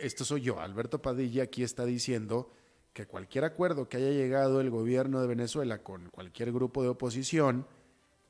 [0.00, 2.50] esto soy yo, Alberto Padilla aquí está diciendo
[2.92, 7.66] que cualquier acuerdo que haya llegado el gobierno de Venezuela con cualquier grupo de oposición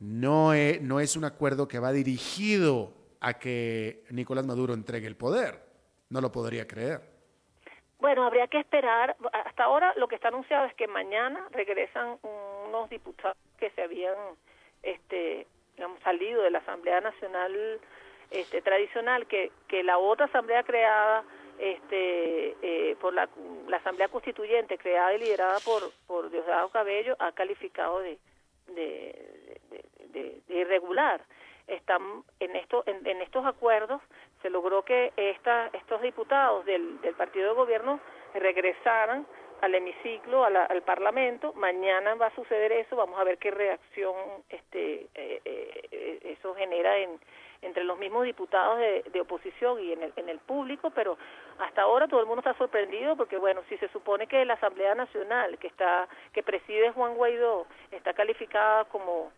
[0.01, 5.17] no es, no es un acuerdo que va dirigido a que Nicolás Maduro entregue el
[5.17, 5.63] poder.
[6.11, 7.01] No lo podría creer.
[7.99, 9.17] Bueno, habría que esperar.
[9.33, 14.15] Hasta ahora lo que está anunciado es que mañana regresan unos diputados que se habían
[14.83, 15.47] este,
[16.05, 17.81] salido de la Asamblea Nacional
[18.31, 21.25] este, tradicional, que, que la otra asamblea creada
[21.59, 23.29] este, eh, por la,
[23.69, 28.19] la, Asamblea Constituyente creada y liderada por, por Diosdado Cabello ha calificado de,
[28.69, 31.23] de, irregular.
[31.67, 34.01] Están en, esto, en, en, estos acuerdos
[34.41, 38.01] se logró que esta, estos diputados del, del partido de gobierno
[38.35, 39.27] regresaran
[39.61, 41.53] al hemiciclo, al Parlamento.
[41.55, 42.97] Mañana va a suceder eso.
[42.97, 44.15] Vamos a ver qué reacción
[44.49, 47.19] este, eh, eh, eso genera en,
[47.67, 51.19] entre los mismos diputados de, de oposición y en el, en el público, pero
[51.59, 54.95] hasta ahora todo el mundo está sorprendido porque, bueno, si se supone que la Asamblea
[54.95, 59.33] Nacional que está que preside Juan Guaidó está calificada como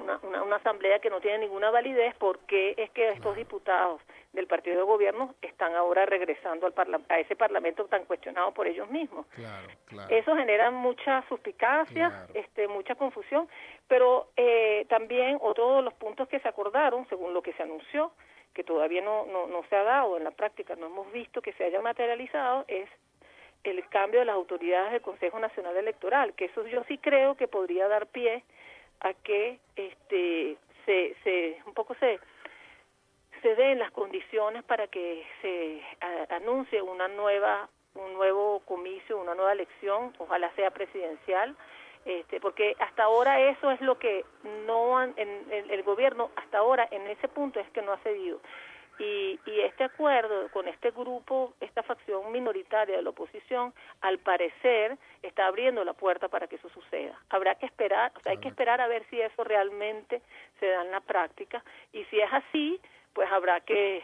[0.00, 4.00] una, una, una, asamblea que no tiene ninguna validez, ¿por qué es que estos diputados
[4.32, 8.88] del partido de gobierno están ahora regresando al a ese parlamento tan cuestionado por ellos
[8.90, 9.26] mismos?
[10.08, 13.48] Eso genera mucha suspicacia, este, mucha confusión,
[13.88, 18.12] pero eh, también otro de los puntos que se acordaron, según lo que se anunció,
[18.54, 21.52] que todavía no, no, no se ha dado en la práctica, no hemos visto que
[21.52, 22.88] se haya materializado, es
[23.64, 27.46] el cambio de las autoridades del Consejo Nacional Electoral, que eso yo sí creo que
[27.46, 28.42] podría dar pie
[29.00, 32.18] a que este se, se un poco se
[33.42, 35.82] se den las condiciones para que se
[36.30, 41.56] anuncie una nueva un nuevo comicio, una nueva elección, ojalá sea presidencial,
[42.04, 44.24] este, porque hasta ahora eso es lo que
[44.66, 48.40] no han, en, el gobierno hasta ahora en ese punto es que no ha cedido.
[49.00, 53.72] Y, y este acuerdo con este grupo, esta facción minoritaria de la oposición,
[54.02, 57.18] al parecer está abriendo la puerta para que eso suceda.
[57.30, 60.20] Habrá que esperar, o sea, hay que esperar a ver si eso realmente
[60.58, 62.78] se da en la práctica y si es así,
[63.14, 64.02] pues habrá que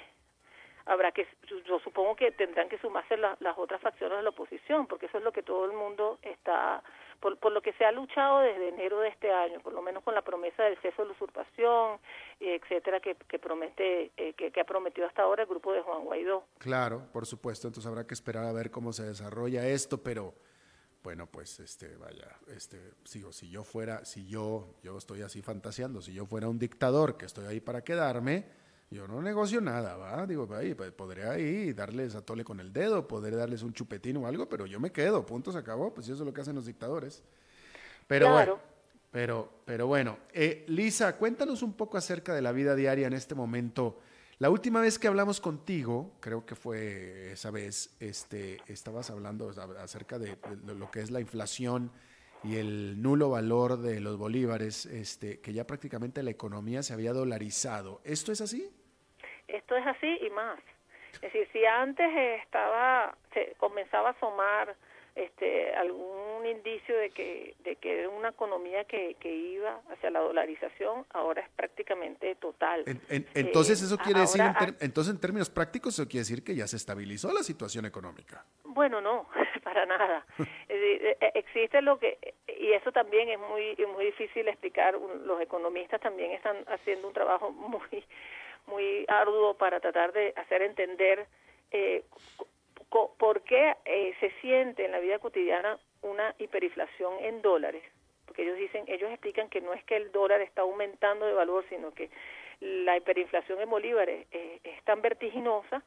[0.86, 1.26] habrá que
[1.66, 5.24] yo supongo que tendrán que sumarse las otras facciones de la oposición porque eso es
[5.24, 6.82] lo que todo el mundo está
[7.20, 10.02] por, por lo que se ha luchado desde enero de este año, por lo menos
[10.02, 11.98] con la promesa del cese de la usurpación,
[12.40, 16.04] etcétera, que, que promete, eh, que, que, ha prometido hasta ahora el grupo de Juan
[16.04, 16.44] Guaidó.
[16.58, 20.34] Claro, por supuesto, entonces habrá que esperar a ver cómo se desarrolla esto, pero
[21.02, 26.02] bueno, pues este, vaya, este, sigo, si yo fuera, si yo, yo estoy así fantaseando,
[26.02, 28.44] si yo fuera un dictador que estoy ahí para quedarme,
[28.90, 30.26] Yo no negocio nada, ¿va?
[30.26, 34.16] Digo, ahí, pues, podría ahí darles a tole con el dedo, podría darles un chupetín
[34.18, 35.92] o algo, pero yo me quedo, punto, se acabó.
[35.92, 37.24] Pues eso es lo que hacen los dictadores.
[38.06, 38.60] Pero bueno,
[39.10, 40.18] pero, pero bueno.
[40.32, 43.98] Eh, Lisa, cuéntanos un poco acerca de la vida diaria en este momento.
[44.38, 49.50] La última vez que hablamos contigo, creo que fue esa vez, este, estabas hablando
[49.82, 51.90] acerca de lo que es la inflación
[52.44, 57.14] y el nulo valor de los bolívares, este, que ya prácticamente la economía se había
[57.14, 58.02] dolarizado.
[58.04, 58.70] ¿Esto es así?
[59.48, 60.58] Esto es así y más.
[61.14, 62.08] Es decir, si antes
[62.42, 64.76] estaba, se comenzaba a asomar
[65.16, 70.20] este, algún indicio de que, de que era una economía que, que iba hacia la
[70.20, 72.84] dolarización, ahora es prácticamente total.
[73.34, 74.42] entonces, eso quiere decir,
[74.80, 78.44] entonces en términos prácticos, eso quiere decir que ya se estabilizó la situación económica.
[78.64, 79.26] Bueno, no,
[79.64, 80.26] para nada.
[80.68, 86.32] Eh, existe lo que, y eso también es muy, muy difícil explicar, los economistas también
[86.32, 88.04] están haciendo un trabajo muy,
[88.66, 91.26] muy arduo para tratar de hacer entender
[91.70, 92.02] eh,
[93.18, 97.82] por qué eh, se siente en la vida cotidiana una hiperinflación en dólares.
[98.26, 101.64] Porque ellos dicen, ellos explican que no es que el dólar está aumentando de valor,
[101.68, 102.10] sino que
[102.60, 105.82] la hiperinflación en bolívares es tan vertiginosa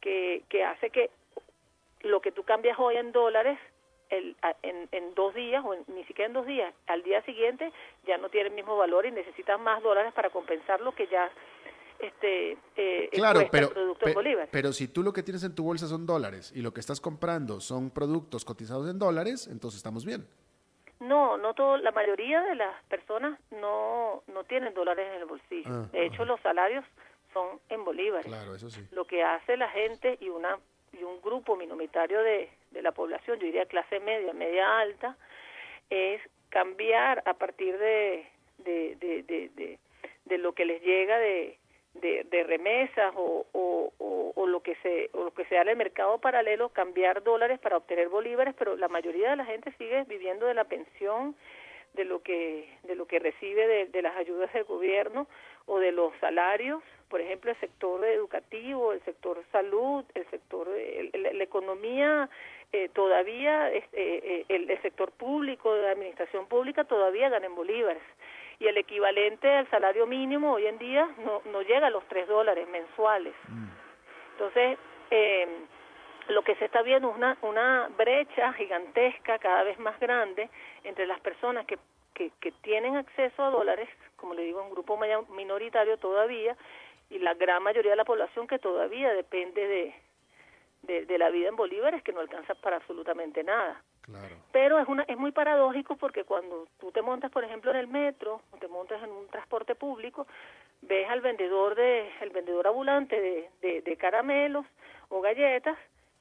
[0.00, 1.10] que, hace que
[2.00, 3.58] lo que tú cambias hoy en dólares
[4.10, 7.72] el, en, en, dos días o ni siquiera en dos días, al día siguiente
[8.06, 11.30] ya no tiene el mismo valor y necesitan más dólares para compensar lo que ya
[12.06, 13.70] este eh, claro, pero,
[14.50, 17.00] pero si tú lo que tienes en tu bolsa son dólares y lo que estás
[17.00, 20.26] comprando son productos cotizados en dólares, entonces estamos bien.
[21.00, 25.68] No, no todo, la mayoría de las personas no, no tienen dólares en el bolsillo.
[25.68, 26.84] Ah, de hecho, los salarios
[27.32, 28.26] son en bolívares.
[28.26, 28.80] Claro, eso sí.
[28.92, 30.58] Lo que hace la gente y una
[30.92, 35.16] y un grupo minoritario de, de la población, yo diría clase media, media alta,
[35.90, 38.28] es cambiar a partir de,
[38.58, 39.78] de, de,
[40.24, 41.58] de lo que les llega de,
[41.94, 46.68] de, remesas o, o, lo que se o lo que sea en el mercado paralelo
[46.68, 50.64] cambiar dólares para obtener bolívares pero la mayoría de la gente sigue viviendo de la
[50.64, 51.34] pensión
[51.94, 55.26] de lo que de lo que recibe de, las ayudas del gobierno
[55.66, 56.82] o de los salarios.
[57.08, 62.28] Por ejemplo el sector educativo el sector salud el sector la economía
[62.72, 68.02] eh, todavía eh, eh, el, el sector público de la administración pública todavía gana bolívares
[68.58, 72.28] y el equivalente al salario mínimo hoy en día no, no llega a los tres
[72.28, 73.34] dólares mensuales.
[73.48, 73.68] Mm.
[74.32, 74.78] Entonces,
[75.10, 75.48] eh,
[76.28, 80.48] lo que se está viendo es una, una brecha gigantesca, cada vez más grande,
[80.84, 81.78] entre las personas que,
[82.14, 84.98] que, que tienen acceso a dólares, como le digo, un grupo
[85.30, 86.56] minoritario todavía,
[87.10, 89.94] y la gran mayoría de la población que todavía depende de,
[90.82, 93.82] de, de la vida en bolívares, que no alcanza para absolutamente nada.
[94.52, 97.88] Pero es, una, es muy paradójico porque cuando tú te montas, por ejemplo, en el
[97.88, 100.26] metro o te montas en un transporte público,
[100.82, 104.66] ves al vendedor de el vendedor ambulante de, de, caramelos
[105.08, 105.78] o galletas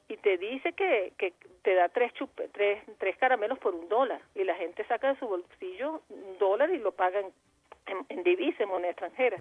[0.08, 4.22] y te dice que, que te da tres, chupe, tres, tres caramelos por un dólar
[4.36, 8.64] y la gente saca de su bolsillo un dólar y lo paga en, en, divisa,
[8.64, 9.38] en moneda extranjera.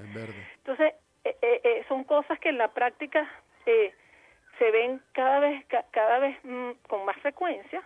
[0.56, 3.28] Entonces, eh, eh, eh, son cosas que en la práctica
[3.66, 3.94] eh,
[4.62, 7.82] se ven cada vez cada vez mm, con más frecuencia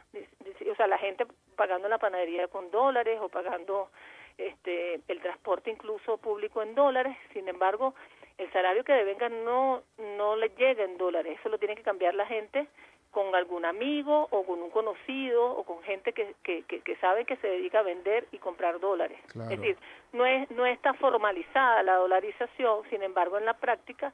[0.70, 3.88] o sea la gente pagando la panadería con dólares o pagando
[4.36, 7.16] este el transporte incluso público en dólares.
[7.32, 7.94] Sin embargo
[8.36, 9.84] el salario que devenga no
[10.18, 11.38] no le llega en dólares.
[11.40, 12.66] Eso lo tiene que cambiar la gente
[13.10, 17.36] con algún amigo o con un conocido o con gente que, que, que, sabe que
[17.36, 19.18] se dedica a vender y comprar dólares.
[19.28, 19.78] Es decir,
[20.12, 24.12] no, es, no está formalizada la dolarización, sin embargo, en la práctica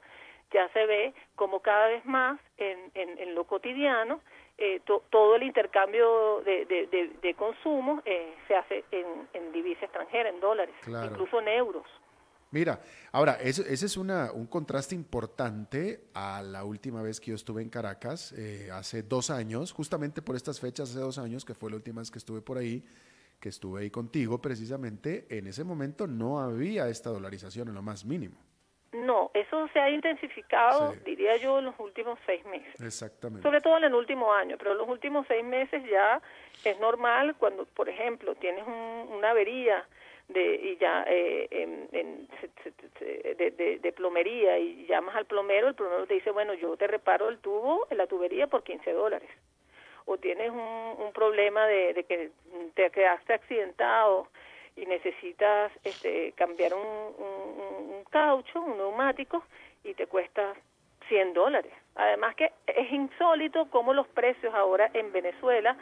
[0.53, 4.21] ya se ve como cada vez más en, en, lo cotidiano
[4.57, 10.29] eh, todo el intercambio de, de, de, consumo eh, se hace en, en, divisa extranjera,
[10.29, 11.85] en dólares, incluso en euros.
[12.51, 12.79] Mira,
[13.11, 17.63] ahora, ese, ese es una, un contraste importante a la última vez que yo estuve
[17.63, 21.71] en Caracas, eh, hace dos años, justamente por estas fechas, hace dos años, que fue
[21.71, 22.85] la última vez que estuve por ahí,
[23.39, 28.05] que estuve ahí contigo precisamente, en ese momento no había esta dolarización en lo más
[28.05, 28.37] mínimo.
[28.93, 32.79] No, eso se ha intensificado, diría yo, en los últimos seis meses.
[32.79, 33.41] Exactamente.
[33.41, 36.21] Sobre todo en el último año, pero en los últimos seis meses ya
[36.63, 39.83] es normal cuando, por ejemplo, tienes una avería
[40.27, 42.27] de y ya eh, en,
[43.37, 47.29] de, de, plomería y llamas al plomero, el plomero te dice, bueno, yo te reparo
[47.29, 49.29] el tubo, en la tubería por 15 dólares.
[50.05, 52.31] O tienes un, un problema de, de que
[52.75, 54.27] te quedaste accidentado
[54.75, 59.43] y necesitas este, cambiar un, un, caucho, un neumático,
[59.83, 60.53] y te cuesta
[61.07, 61.73] 100 dólares.
[61.95, 65.77] Además que es insólito cómo los precios ahora en Venezuela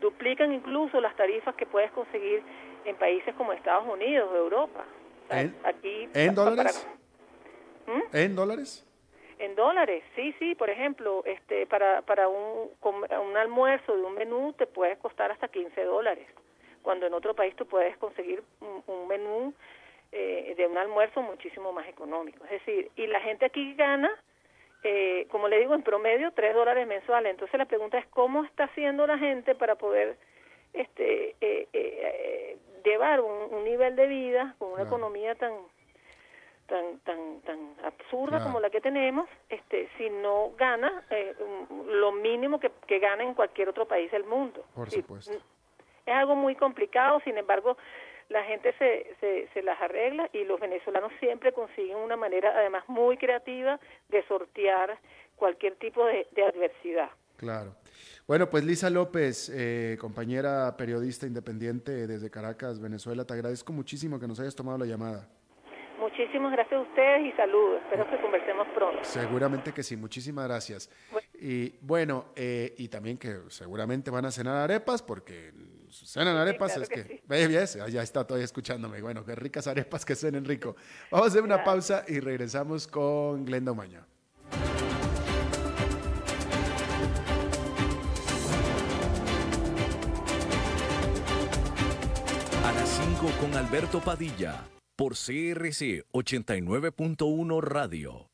[0.00, 2.42] duplican incluso las tarifas que puedes conseguir
[2.84, 4.84] en países como Estados Unidos o Europa.
[5.30, 6.86] ¿En, Aquí, ¿En dólares?
[7.86, 8.16] ¿Mm?
[8.16, 8.86] ¿En dólares?
[9.38, 10.54] En dólares, sí, sí.
[10.54, 15.48] Por ejemplo, este, para, para un, un almuerzo de un menú te puede costar hasta
[15.48, 16.26] 15 dólares,
[16.84, 19.52] cuando en otro país tú puedes conseguir un, menú
[20.12, 22.44] eh, de un almuerzo muchísimo más económico.
[22.44, 24.10] Es decir, y la gente aquí gana,
[24.84, 27.30] eh, como le digo, en promedio 3 dólares mensuales.
[27.30, 30.16] Entonces la pregunta es cómo está haciendo la gente para poder
[30.74, 35.54] este, eh, llevar un, nivel de vida con una economía tan
[36.66, 41.34] tan tan tan absurda como la que tenemos este si no gana eh,
[41.88, 45.38] lo mínimo que, que gana en cualquier otro país del mundo por supuesto
[46.06, 47.76] es algo muy complicado sin embargo
[48.28, 52.84] la gente se, se, se las arregla y los venezolanos siempre consiguen una manera además
[52.88, 53.78] muy creativa
[54.08, 54.98] de sortear
[55.36, 57.74] cualquier tipo de, adversidad claro
[58.26, 64.26] bueno, pues Lisa López, eh, compañera periodista independiente desde Caracas, Venezuela, te agradezco muchísimo que
[64.26, 65.28] nos hayas tomado la llamada.
[65.98, 67.80] Muchísimas gracias a ustedes y saludos.
[67.82, 69.04] Espero que conversemos pronto.
[69.04, 69.96] Seguramente que sí.
[69.96, 70.90] Muchísimas gracias.
[71.40, 75.52] Y bueno, eh, y también que seguramente van a cenar arepas porque
[75.94, 77.22] cenan arepas es que,
[77.90, 79.00] ya está todavía escuchándome.
[79.00, 80.76] Bueno, qué ricas arepas que cenen rico.
[81.10, 84.06] Vamos a hacer una pausa y regresamos con Glenda Umaña.
[92.64, 94.64] A las 5 con Alberto Padilla
[94.96, 98.33] por CRC 89.1 Radio.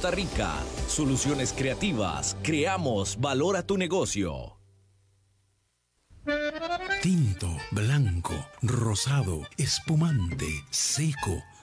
[0.01, 0.51] Costa Rica.
[0.87, 2.35] Soluciones creativas.
[2.41, 4.57] Creamos valor a tu negocio.
[7.03, 8.33] Tinto, blanco,
[8.63, 11.43] rosado, espumante, seco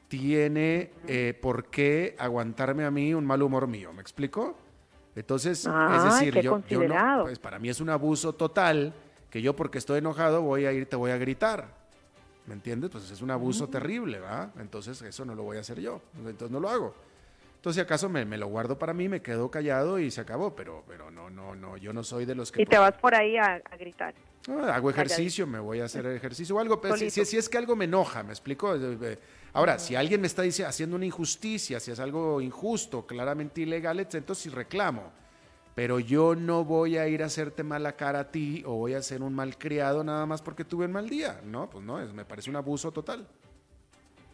[0.10, 3.94] tiene eh, por qué aguantarme a mí un mal humor mío.
[3.94, 4.58] ¿Me explico?
[5.16, 8.94] Entonces, Ah, es decir, qué yo, no, pues para mí es un abuso total
[9.36, 11.68] que yo porque estoy enojado voy a ir, te voy a gritar.
[12.48, 12.90] ¿Me entiendes?
[12.90, 14.50] Pues es un abuso terrible, ¿va?
[14.58, 16.02] Entonces eso no lo voy a hacer yo.
[16.20, 16.96] Entonces no lo hago.
[17.58, 20.56] Entonces, si acaso me, me lo guardo para mí, me quedo callado y se acabó.
[20.56, 22.62] Pero, pero no, no, no, yo no soy de los que...
[22.62, 24.14] Y te vas por ahí a, a gritar.
[24.48, 26.80] No, hago ejercicio, me voy a hacer ejercicio o algo.
[26.80, 27.16] Pero si, Solito.
[27.16, 28.74] si- si es que algo me enoja, ¿me explico?
[28.74, 29.20] Eh, eh,
[29.52, 34.00] Ahora, si alguien me está dice- haciendo una injusticia, si es algo injusto, claramente ilegal,
[34.00, 35.12] entonces sí reclamo.
[35.76, 39.02] Pero yo no voy a ir a hacerte mala cara a ti o voy a
[39.02, 41.42] ser un malcriado nada más porque tuve un mal día.
[41.44, 43.28] No, pues no, es- me parece un abuso total.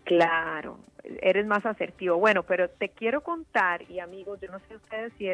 [0.04, 2.18] Claro, eres más asertivo.
[2.18, 5.30] Bueno, pero te quiero contar, y amigos, yo no sé ustedes si,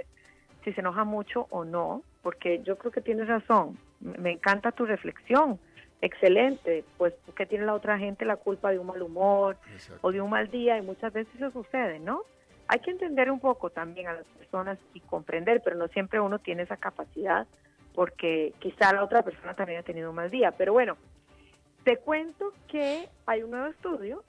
[0.63, 3.77] si se enoja mucho o no, porque yo creo que tienes razón.
[3.99, 5.59] Me encanta tu reflexión.
[6.01, 6.85] Excelente.
[6.97, 9.57] Pues, que tiene la otra gente la culpa de un mal humor
[10.01, 10.77] o de un mal día?
[10.77, 12.21] Y muchas veces eso sucede, ¿no?
[12.67, 16.39] Hay que entender un poco también a las personas y comprender, pero no siempre uno
[16.39, 17.47] tiene esa capacidad
[17.93, 20.51] porque quizá la otra persona también ha tenido un mal día.
[20.51, 20.97] Pero bueno,
[21.83, 24.23] te cuento que hay un nuevo estudio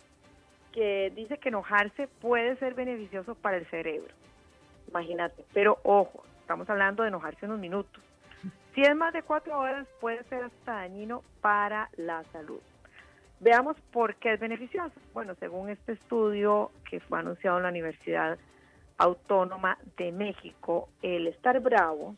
[0.72, 4.14] que dice que enojarse puede ser beneficioso para el cerebro.
[4.88, 5.44] Imagínate.
[5.52, 8.02] Pero ojo, estamos hablando de enojarse unos minutos.
[8.74, 12.60] Si es más de cuatro horas, puede ser hasta dañino para la salud.
[13.40, 14.92] Veamos por qué es beneficioso.
[15.14, 18.38] Bueno, según este estudio que fue anunciado en la Universidad
[18.96, 22.16] Autónoma de México, el estar bravo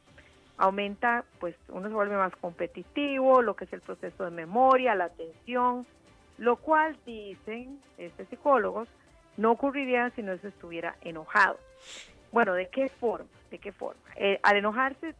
[0.57, 5.05] aumenta, pues uno se vuelve más competitivo, lo que es el proceso de memoria, la
[5.07, 5.87] atención,
[6.39, 8.89] lo cual dicen estos psicólogos
[9.37, 11.59] no ocurriría si no se estuviera enojado.
[12.33, 13.29] Bueno, ¿de qué forma?
[13.51, 14.01] ¿De qué forma?
[14.17, 15.15] Eh, al enojarse,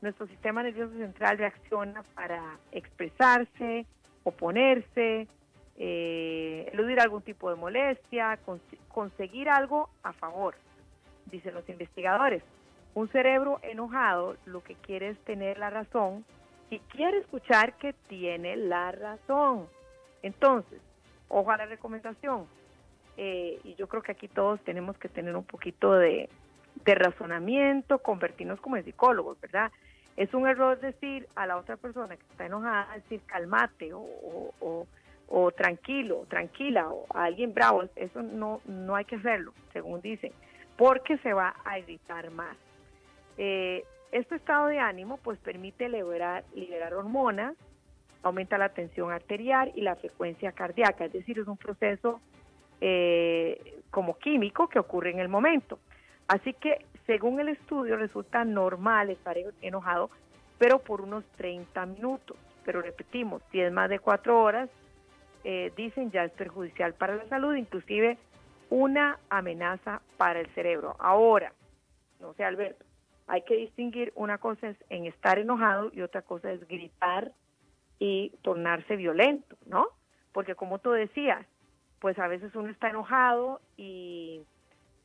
[0.00, 3.86] nuestro sistema nervioso central reacciona para expresarse,
[4.24, 5.28] oponerse,
[5.76, 10.54] eh, eludir algún tipo de molestia, cons- conseguir algo a favor,
[11.26, 12.42] dicen los investigadores.
[12.94, 16.24] Un cerebro enojado lo que quiere es tener la razón
[16.70, 19.66] y quiere escuchar que tiene la razón.
[20.22, 20.80] Entonces,
[21.28, 22.46] ojo a la recomendación.
[23.16, 26.28] Eh, y yo creo que aquí todos tenemos que tener un poquito de,
[26.84, 29.70] de razonamiento, convertirnos como en psicólogos, ¿verdad?
[30.16, 34.54] Es un error decir a la otra persona que está enojada, decir calmate o, o,
[34.60, 34.86] o-
[35.26, 37.82] o tranquilo, tranquila, o a alguien bravo.
[37.96, 40.32] Eso no, no hay que hacerlo, según dicen,
[40.76, 42.56] porque se va a irritar más.
[43.38, 47.56] Eh, este estado de ánimo pues permite liberar, liberar hormonas,
[48.22, 52.20] aumenta la tensión arterial y la frecuencia cardíaca, es decir, es un proceso
[52.80, 55.78] eh, como químico que ocurre en el momento.
[56.28, 60.10] Así que, según el estudio, resulta normal estar en- enojado,
[60.58, 62.36] pero por unos 30 minutos.
[62.64, 64.70] Pero repetimos, si es más de cuatro horas,
[65.44, 68.16] eh, dicen ya es perjudicial para la salud, inclusive
[68.70, 70.96] una amenaza para el cerebro.
[70.98, 71.52] Ahora,
[72.20, 72.84] no sé, Alberto,
[73.26, 77.32] hay que distinguir una cosa es en estar enojado y otra cosa es gritar
[77.98, 79.86] y tornarse violento, ¿no?
[80.32, 81.46] Porque como tú decías,
[82.00, 84.42] pues a veces uno está enojado y,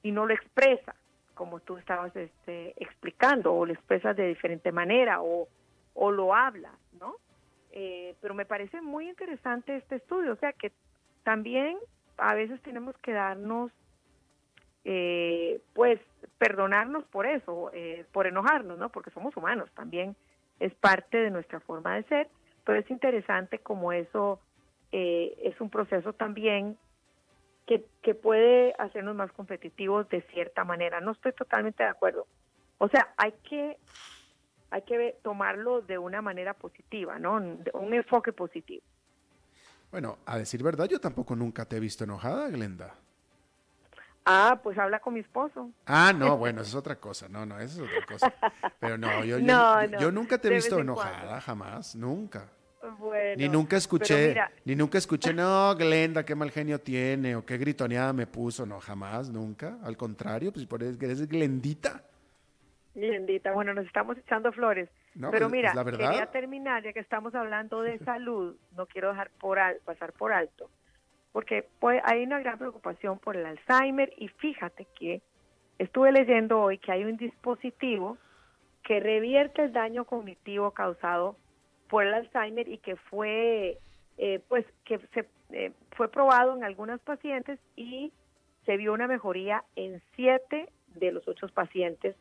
[0.03, 0.95] y no lo expresa,
[1.39, 5.47] como tú estabas este, explicando, o lo expresas de diferente manera, o,
[5.93, 7.15] o lo hablas, ¿no?
[7.71, 10.73] Eh, pero me parece muy interesante este estudio, o sea que
[11.23, 11.77] también
[12.17, 13.71] a veces tenemos que darnos,
[14.83, 16.01] eh, pues,
[16.39, 18.89] perdonarnos por eso, eh, por enojarnos, ¿no?
[18.89, 20.17] Porque somos humanos, también
[20.59, 22.27] es parte de nuestra forma de ser,
[22.65, 24.41] pero es interesante como eso
[24.91, 26.77] eh, es un proceso también
[27.69, 30.99] que, que puede hacernos más competitivos de cierta manera.
[31.01, 32.25] No estoy totalmente de acuerdo.
[32.79, 33.77] O sea, hay que
[34.71, 37.35] hay que tomarlo de una manera positiva, ¿no?
[37.73, 38.81] Un enfoque positivo.
[39.91, 42.95] Bueno, a decir verdad, yo tampoco nunca te he visto enojada, Glenda.
[44.25, 45.69] Ah, pues habla con mi esposo.
[45.85, 47.29] Ah, no, bueno, eso es otra cosa.
[47.29, 48.33] No, no, eso es otra cosa.
[48.79, 51.41] Pero no, yo, yo- No, yo- no, yo nunca te he visto enojada, cuando.
[51.41, 52.49] jamás, nunca.
[52.97, 57.45] Bueno, Ni nunca escuché, mira, ni nunca escuché, no, Glenda, qué mal genio tiene, o
[57.45, 59.77] qué gritoneada me puso, no, jamás, nunca.
[59.83, 62.03] Al contrario, pues por eso eres Glendita.
[62.95, 64.89] Lindita, bueno, nos estamos echando flores.
[65.15, 66.09] No, Pero pues, mira, es la verdad.
[66.09, 70.31] quería terminar, ya que estamos hablando de salud, no quiero dejar por al- pasar por
[70.33, 70.69] alto,
[71.31, 75.21] porque pues, hay una gran preocupación por el Alzheimer y fíjate que
[75.77, 78.17] estuve leyendo hoy que hay un dispositivo
[78.83, 81.37] que revierte el daño cognitivo causado
[81.89, 83.79] por el Alzheimer y que fue,
[84.17, 88.11] eh, pues, que se, eh, fue probado en algunas pacientes y
[88.65, 92.15] se vio una mejoría en siete de los ocho pacientes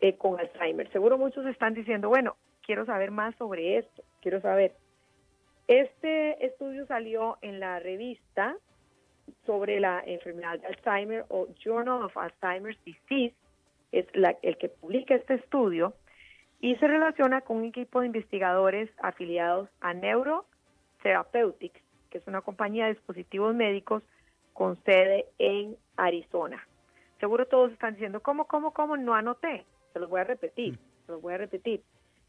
[0.00, 0.90] eh, con Alzheimer.
[0.90, 4.72] Seguro muchos están diciendo, bueno, quiero saber más sobre esto, quiero saber.
[5.68, 8.56] Este estudio salió en la revista
[9.46, 13.34] sobre la enfermedad de Alzheimer o Journal of Alzheimer's Disease
[13.92, 15.94] es la, el que publica este estudio
[16.62, 22.84] y se relaciona con un equipo de investigadores afiliados a Neurotherapeutics, que es una compañía
[22.86, 24.04] de dispositivos médicos
[24.52, 26.64] con sede en Arizona.
[27.18, 28.96] Seguro todos están diciendo, ¿cómo, cómo, cómo?
[28.96, 29.66] No anoté.
[29.92, 31.06] Se los voy a repetir, mm.
[31.06, 31.82] se los voy a repetir.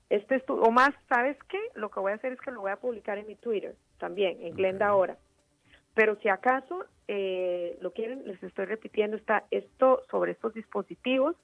[0.09, 1.59] Este estudio, o más, ¿sabes qué?
[1.75, 4.41] Lo que voy a hacer es que lo voy a publicar en mi Twitter también,
[4.41, 5.15] en Glenda ahora.
[5.93, 11.35] Pero si acaso eh, lo quieren, les estoy repitiendo, está esto sobre estos dispositivos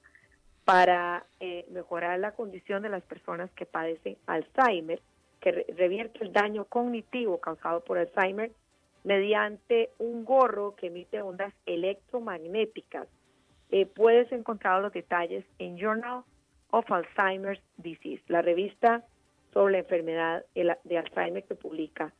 [0.64, 5.00] para eh, mejorar la condición de las personas que padecen Alzheimer,
[5.40, 8.52] que revierte el daño cognitivo causado por Alzheimer
[9.04, 13.08] mediante un gorro que emite ondas electromagnéticas.
[13.70, 16.24] Eh, puedes encontrar los detalles en Journal
[16.70, 19.04] of Alzheimer's Disease, la revista
[19.52, 22.12] sobre la enfermedad de Alzheimer que publica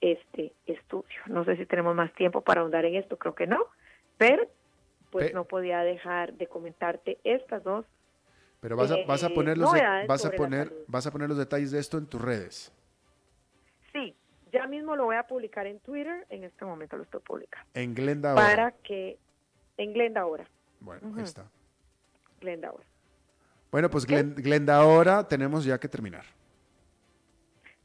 [0.00, 1.18] este estudio.
[1.26, 3.64] No sé si tenemos más tiempo para ahondar en esto, creo que no,
[4.16, 4.46] pero
[5.10, 7.86] pues no podía dejar de comentarte estas dos.
[8.60, 9.70] Pero vas a, vas a poner los
[10.06, 12.72] vas a poner vas a poner los detalles de esto en tus redes.
[13.92, 14.14] Sí,
[14.52, 17.68] ya mismo lo voy a publicar en Twitter, en este momento lo estoy publicando.
[17.74, 18.44] En Glenda ahora.
[18.44, 19.18] Para que
[19.76, 20.48] en Glenda ahora.
[20.80, 21.48] Bueno, ahí está.
[22.40, 22.84] Glenda ahora.
[23.70, 26.24] Bueno, pues Glenda ahora tenemos ya que terminar.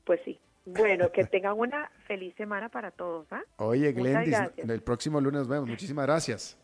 [0.05, 0.39] Pues sí.
[0.65, 3.28] Bueno, que tengan una feliz semana para todos.
[3.32, 3.43] ¿ah?
[3.57, 5.67] Oye, Glendis, el próximo lunes nos vemos.
[5.67, 6.57] Muchísimas gracias.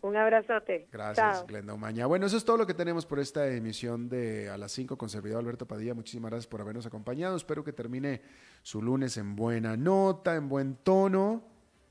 [0.00, 0.86] Un abrazote.
[0.92, 2.06] Gracias, Glenda Umaña.
[2.06, 5.08] Bueno, eso es todo lo que tenemos por esta emisión de A las 5 con
[5.08, 5.94] servidor Alberto Padilla.
[5.94, 7.36] Muchísimas gracias por habernos acompañado.
[7.36, 8.22] Espero que termine
[8.62, 11.42] su lunes en buena nota, en buen tono.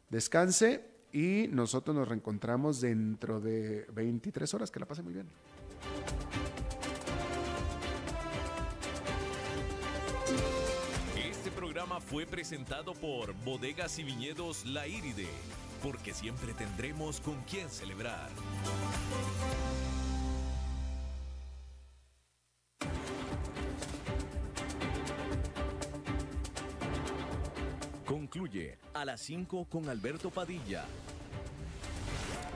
[0.09, 4.71] Descanse y nosotros nos reencontramos dentro de 23 horas.
[4.71, 5.27] Que la pase muy bien.
[12.01, 15.27] fue presentado por Bodegas y Viñedos La Iride,
[15.81, 18.29] porque siempre tendremos con quién celebrar.
[28.05, 30.85] Concluye a las 5 con Alberto Padilla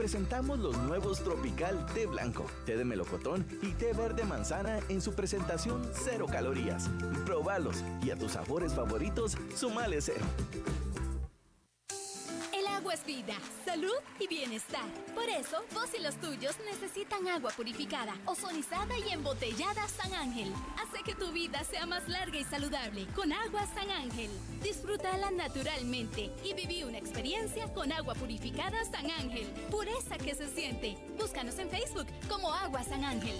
[0.00, 5.12] Presentamos los nuevos Tropical Té Blanco, Té de Melocotón y Té Verde Manzana en su
[5.12, 6.88] presentación cero calorías.
[7.26, 10.24] Probalos y a tus sabores favoritos, sumale cero
[12.92, 13.34] es vida,
[13.64, 14.84] salud y bienestar.
[15.14, 20.52] Por eso, vos y los tuyos necesitan agua purificada, ozonizada y embotellada San Ángel.
[20.76, 24.30] Hace que tu vida sea más larga y saludable con agua San Ángel.
[24.62, 29.46] Disfrútala naturalmente y viví una experiencia con agua purificada San Ángel.
[29.70, 30.96] Pureza que se siente.
[31.18, 33.36] Búscanos en Facebook como Agua San Ángel.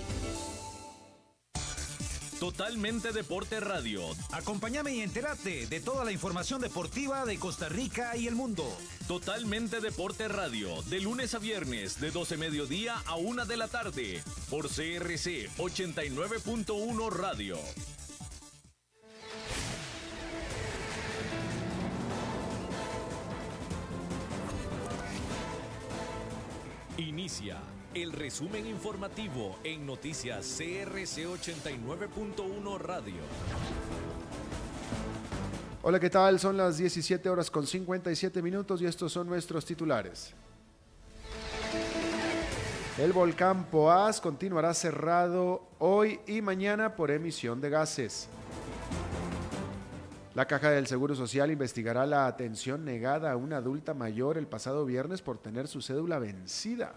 [2.40, 4.00] Totalmente Deporte Radio.
[4.32, 8.66] Acompáñame y entérate de toda la información deportiva de Costa Rica y el mundo.
[9.06, 14.22] Totalmente Deporte Radio, de lunes a viernes, de 12 mediodía a 1 de la tarde,
[14.48, 17.58] por CRC 89.1 Radio.
[26.96, 27.58] Inicia
[27.94, 33.22] el resumen informativo en noticias CRC 89.1 Radio.
[35.82, 36.38] Hola, ¿qué tal?
[36.38, 40.34] Son las 17 horas con 57 minutos y estos son nuestros titulares.
[42.96, 48.28] El volcán Poás continuará cerrado hoy y mañana por emisión de gases.
[50.34, 54.84] La Caja del Seguro Social investigará la atención negada a una adulta mayor el pasado
[54.84, 56.94] viernes por tener su cédula vencida.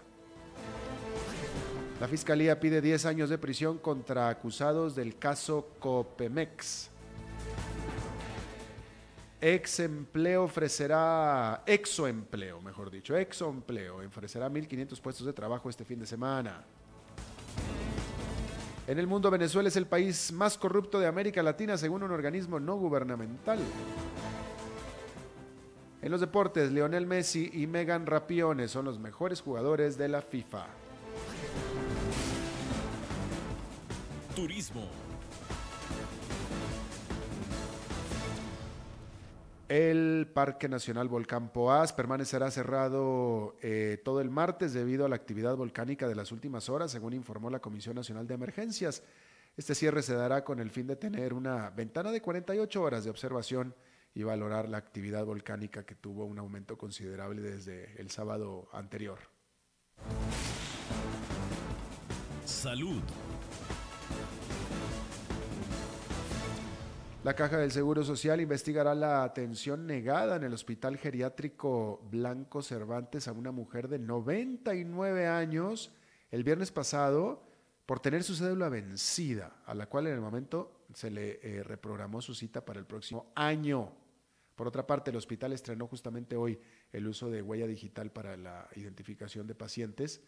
[2.00, 6.90] La Fiscalía pide 10 años de prisión contra acusados del caso Copemex.
[9.40, 16.64] Exempleo ofrecerá, exoempleo, mejor dicho, exoempleo, ofrecerá 1.500 puestos de trabajo este fin de semana.
[18.86, 22.58] En el mundo, Venezuela es el país más corrupto de América Latina según un organismo
[22.58, 23.58] no gubernamental.
[26.02, 30.66] En los deportes, Lionel Messi y Megan Rapione son los mejores jugadores de la FIFA.
[34.34, 34.88] Turismo.
[39.68, 45.56] El Parque Nacional Volcán Poás permanecerá cerrado eh, todo el martes debido a la actividad
[45.56, 49.04] volcánica de las últimas horas, según informó la Comisión Nacional de Emergencias.
[49.56, 53.10] Este cierre se dará con el fin de tener una ventana de 48 horas de
[53.10, 53.74] observación
[54.14, 59.18] y valorar la actividad volcánica que tuvo un aumento considerable desde el sábado anterior.
[62.44, 63.02] Salud.
[67.24, 73.28] La Caja del Seguro Social investigará la atención negada en el Hospital Geriátrico Blanco Cervantes
[73.28, 75.90] a una mujer de 99 años
[76.30, 77.42] el viernes pasado
[77.86, 82.20] por tener su cédula vencida, a la cual en el momento se le eh, reprogramó
[82.20, 83.90] su cita para el próximo año.
[84.54, 86.60] Por otra parte, el hospital estrenó justamente hoy
[86.92, 90.20] el uso de huella digital para la identificación de pacientes.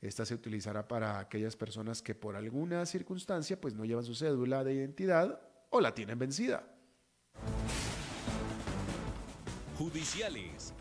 [0.00, 4.62] Esta se utilizará para aquellas personas que por alguna circunstancia pues no llevan su cédula
[4.62, 5.40] de identidad
[5.70, 6.64] o la tienen vencida.
[9.78, 10.72] Judiciales.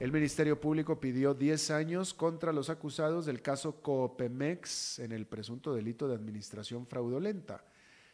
[0.00, 5.72] El Ministerio Público pidió 10 años contra los acusados del caso Coopemex en el presunto
[5.72, 7.64] delito de administración fraudulenta.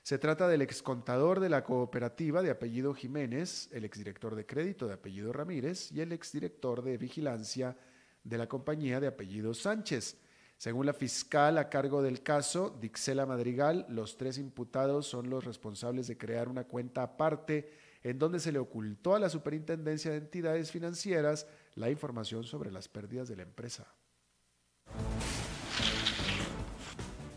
[0.03, 4.95] Se trata del excontador de la cooperativa de apellido Jiménez, el exdirector de crédito de
[4.95, 7.77] apellido Ramírez y el exdirector de vigilancia
[8.23, 10.17] de la compañía de apellido Sánchez.
[10.61, 16.07] Según la fiscal a cargo del caso, Dixela Madrigal, los tres imputados son los responsables
[16.07, 20.71] de crear una cuenta aparte en donde se le ocultó a la Superintendencia de Entidades
[20.71, 21.47] Financieras
[21.77, 23.87] la información sobre las pérdidas de la empresa.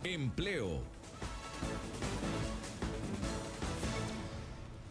[0.03, 0.81] Empleo.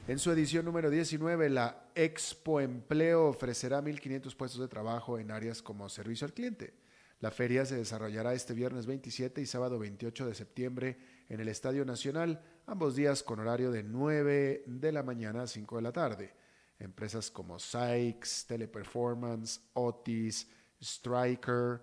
[0.09, 5.61] En su edición número 19, la Expo Empleo ofrecerá 1.500 puestos de trabajo en áreas
[5.61, 6.82] como servicio al cliente.
[7.23, 10.99] La feria se desarrollará este viernes 27 y sábado 28 de septiembre
[11.29, 15.77] en el Estadio Nacional, ambos días con horario de 9 de la mañana a 5
[15.77, 16.35] de la tarde.
[16.81, 20.49] Empresas como Sykes, Teleperformance, Otis,
[20.81, 21.81] Striker,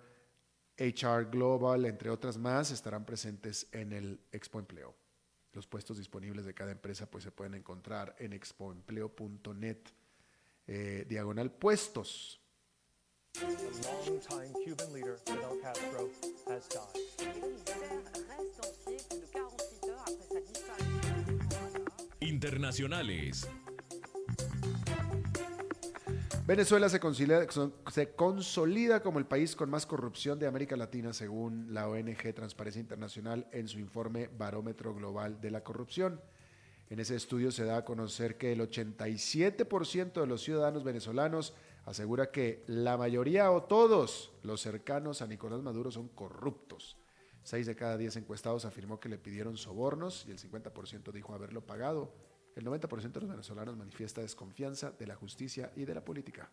[0.76, 4.94] HR Global, entre otras más, estarán presentes en el Expo Empleo.
[5.54, 9.78] Los puestos disponibles de cada empresa pues, se pueden encontrar en expoempleo.net,
[10.66, 12.39] eh, diagonal puestos.
[22.20, 23.48] Internacionales.
[26.46, 27.00] Venezuela se
[27.92, 32.80] se consolida, como el país con más corrupción de América Latina, según la ONG Transparencia
[32.80, 36.20] Internacional en su informe Barómetro Global de la Corrupción.
[36.90, 41.54] En ese estudio se da a conocer que el 87% de los ciudadanos venezolanos
[41.90, 46.96] asegura que la mayoría o todos los cercanos a Nicolás Maduro son corruptos.
[47.42, 51.66] Seis de cada diez encuestados afirmó que le pidieron sobornos y el 50% dijo haberlo
[51.66, 52.14] pagado.
[52.54, 56.50] El 90% de los venezolanos manifiesta desconfianza de la justicia y de la política.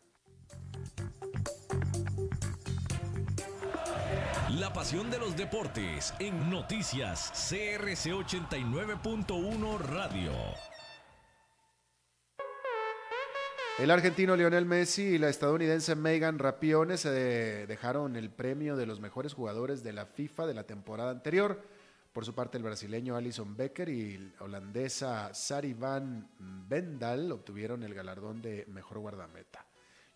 [4.57, 10.31] La pasión de los deportes en noticias CRC 89.1 Radio.
[13.79, 17.11] El argentino Lionel Messi y la estadounidense Megan Rapione se
[17.67, 21.61] dejaron el premio de los mejores jugadores de la FIFA de la temporada anterior.
[22.11, 27.93] Por su parte, el brasileño Alison Becker y la holandesa Sari van Bendal obtuvieron el
[27.93, 29.63] galardón de mejor guardameta.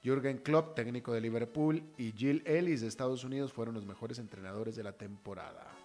[0.03, 4.76] Jürgen Klopp, técnico de Liverpool, y Jill Ellis de Estados Unidos fueron los mejores entrenadores
[4.76, 5.81] de la temporada.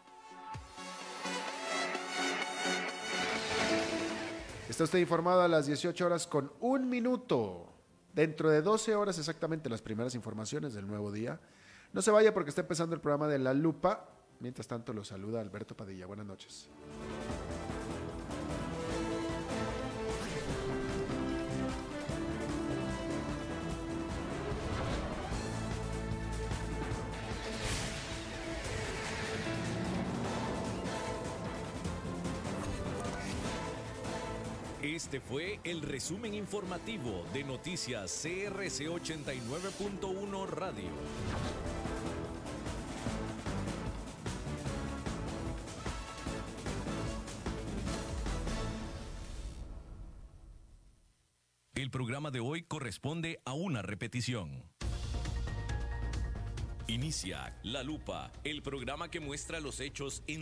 [4.76, 7.72] Está usted informado a las 18 horas con un minuto.
[8.12, 11.40] Dentro de 12 horas exactamente las primeras informaciones del nuevo día.
[11.94, 14.06] No se vaya porque está empezando el programa de La Lupa.
[14.38, 16.04] Mientras tanto, lo saluda Alberto Padilla.
[16.04, 16.68] Buenas noches.
[35.06, 40.88] Este fue el resumen informativo de Noticias CRC 89.1 Radio.
[51.76, 54.64] El programa de hoy corresponde a una repetición.
[56.88, 60.34] Inicia La Lupa, el programa que muestra los hechos en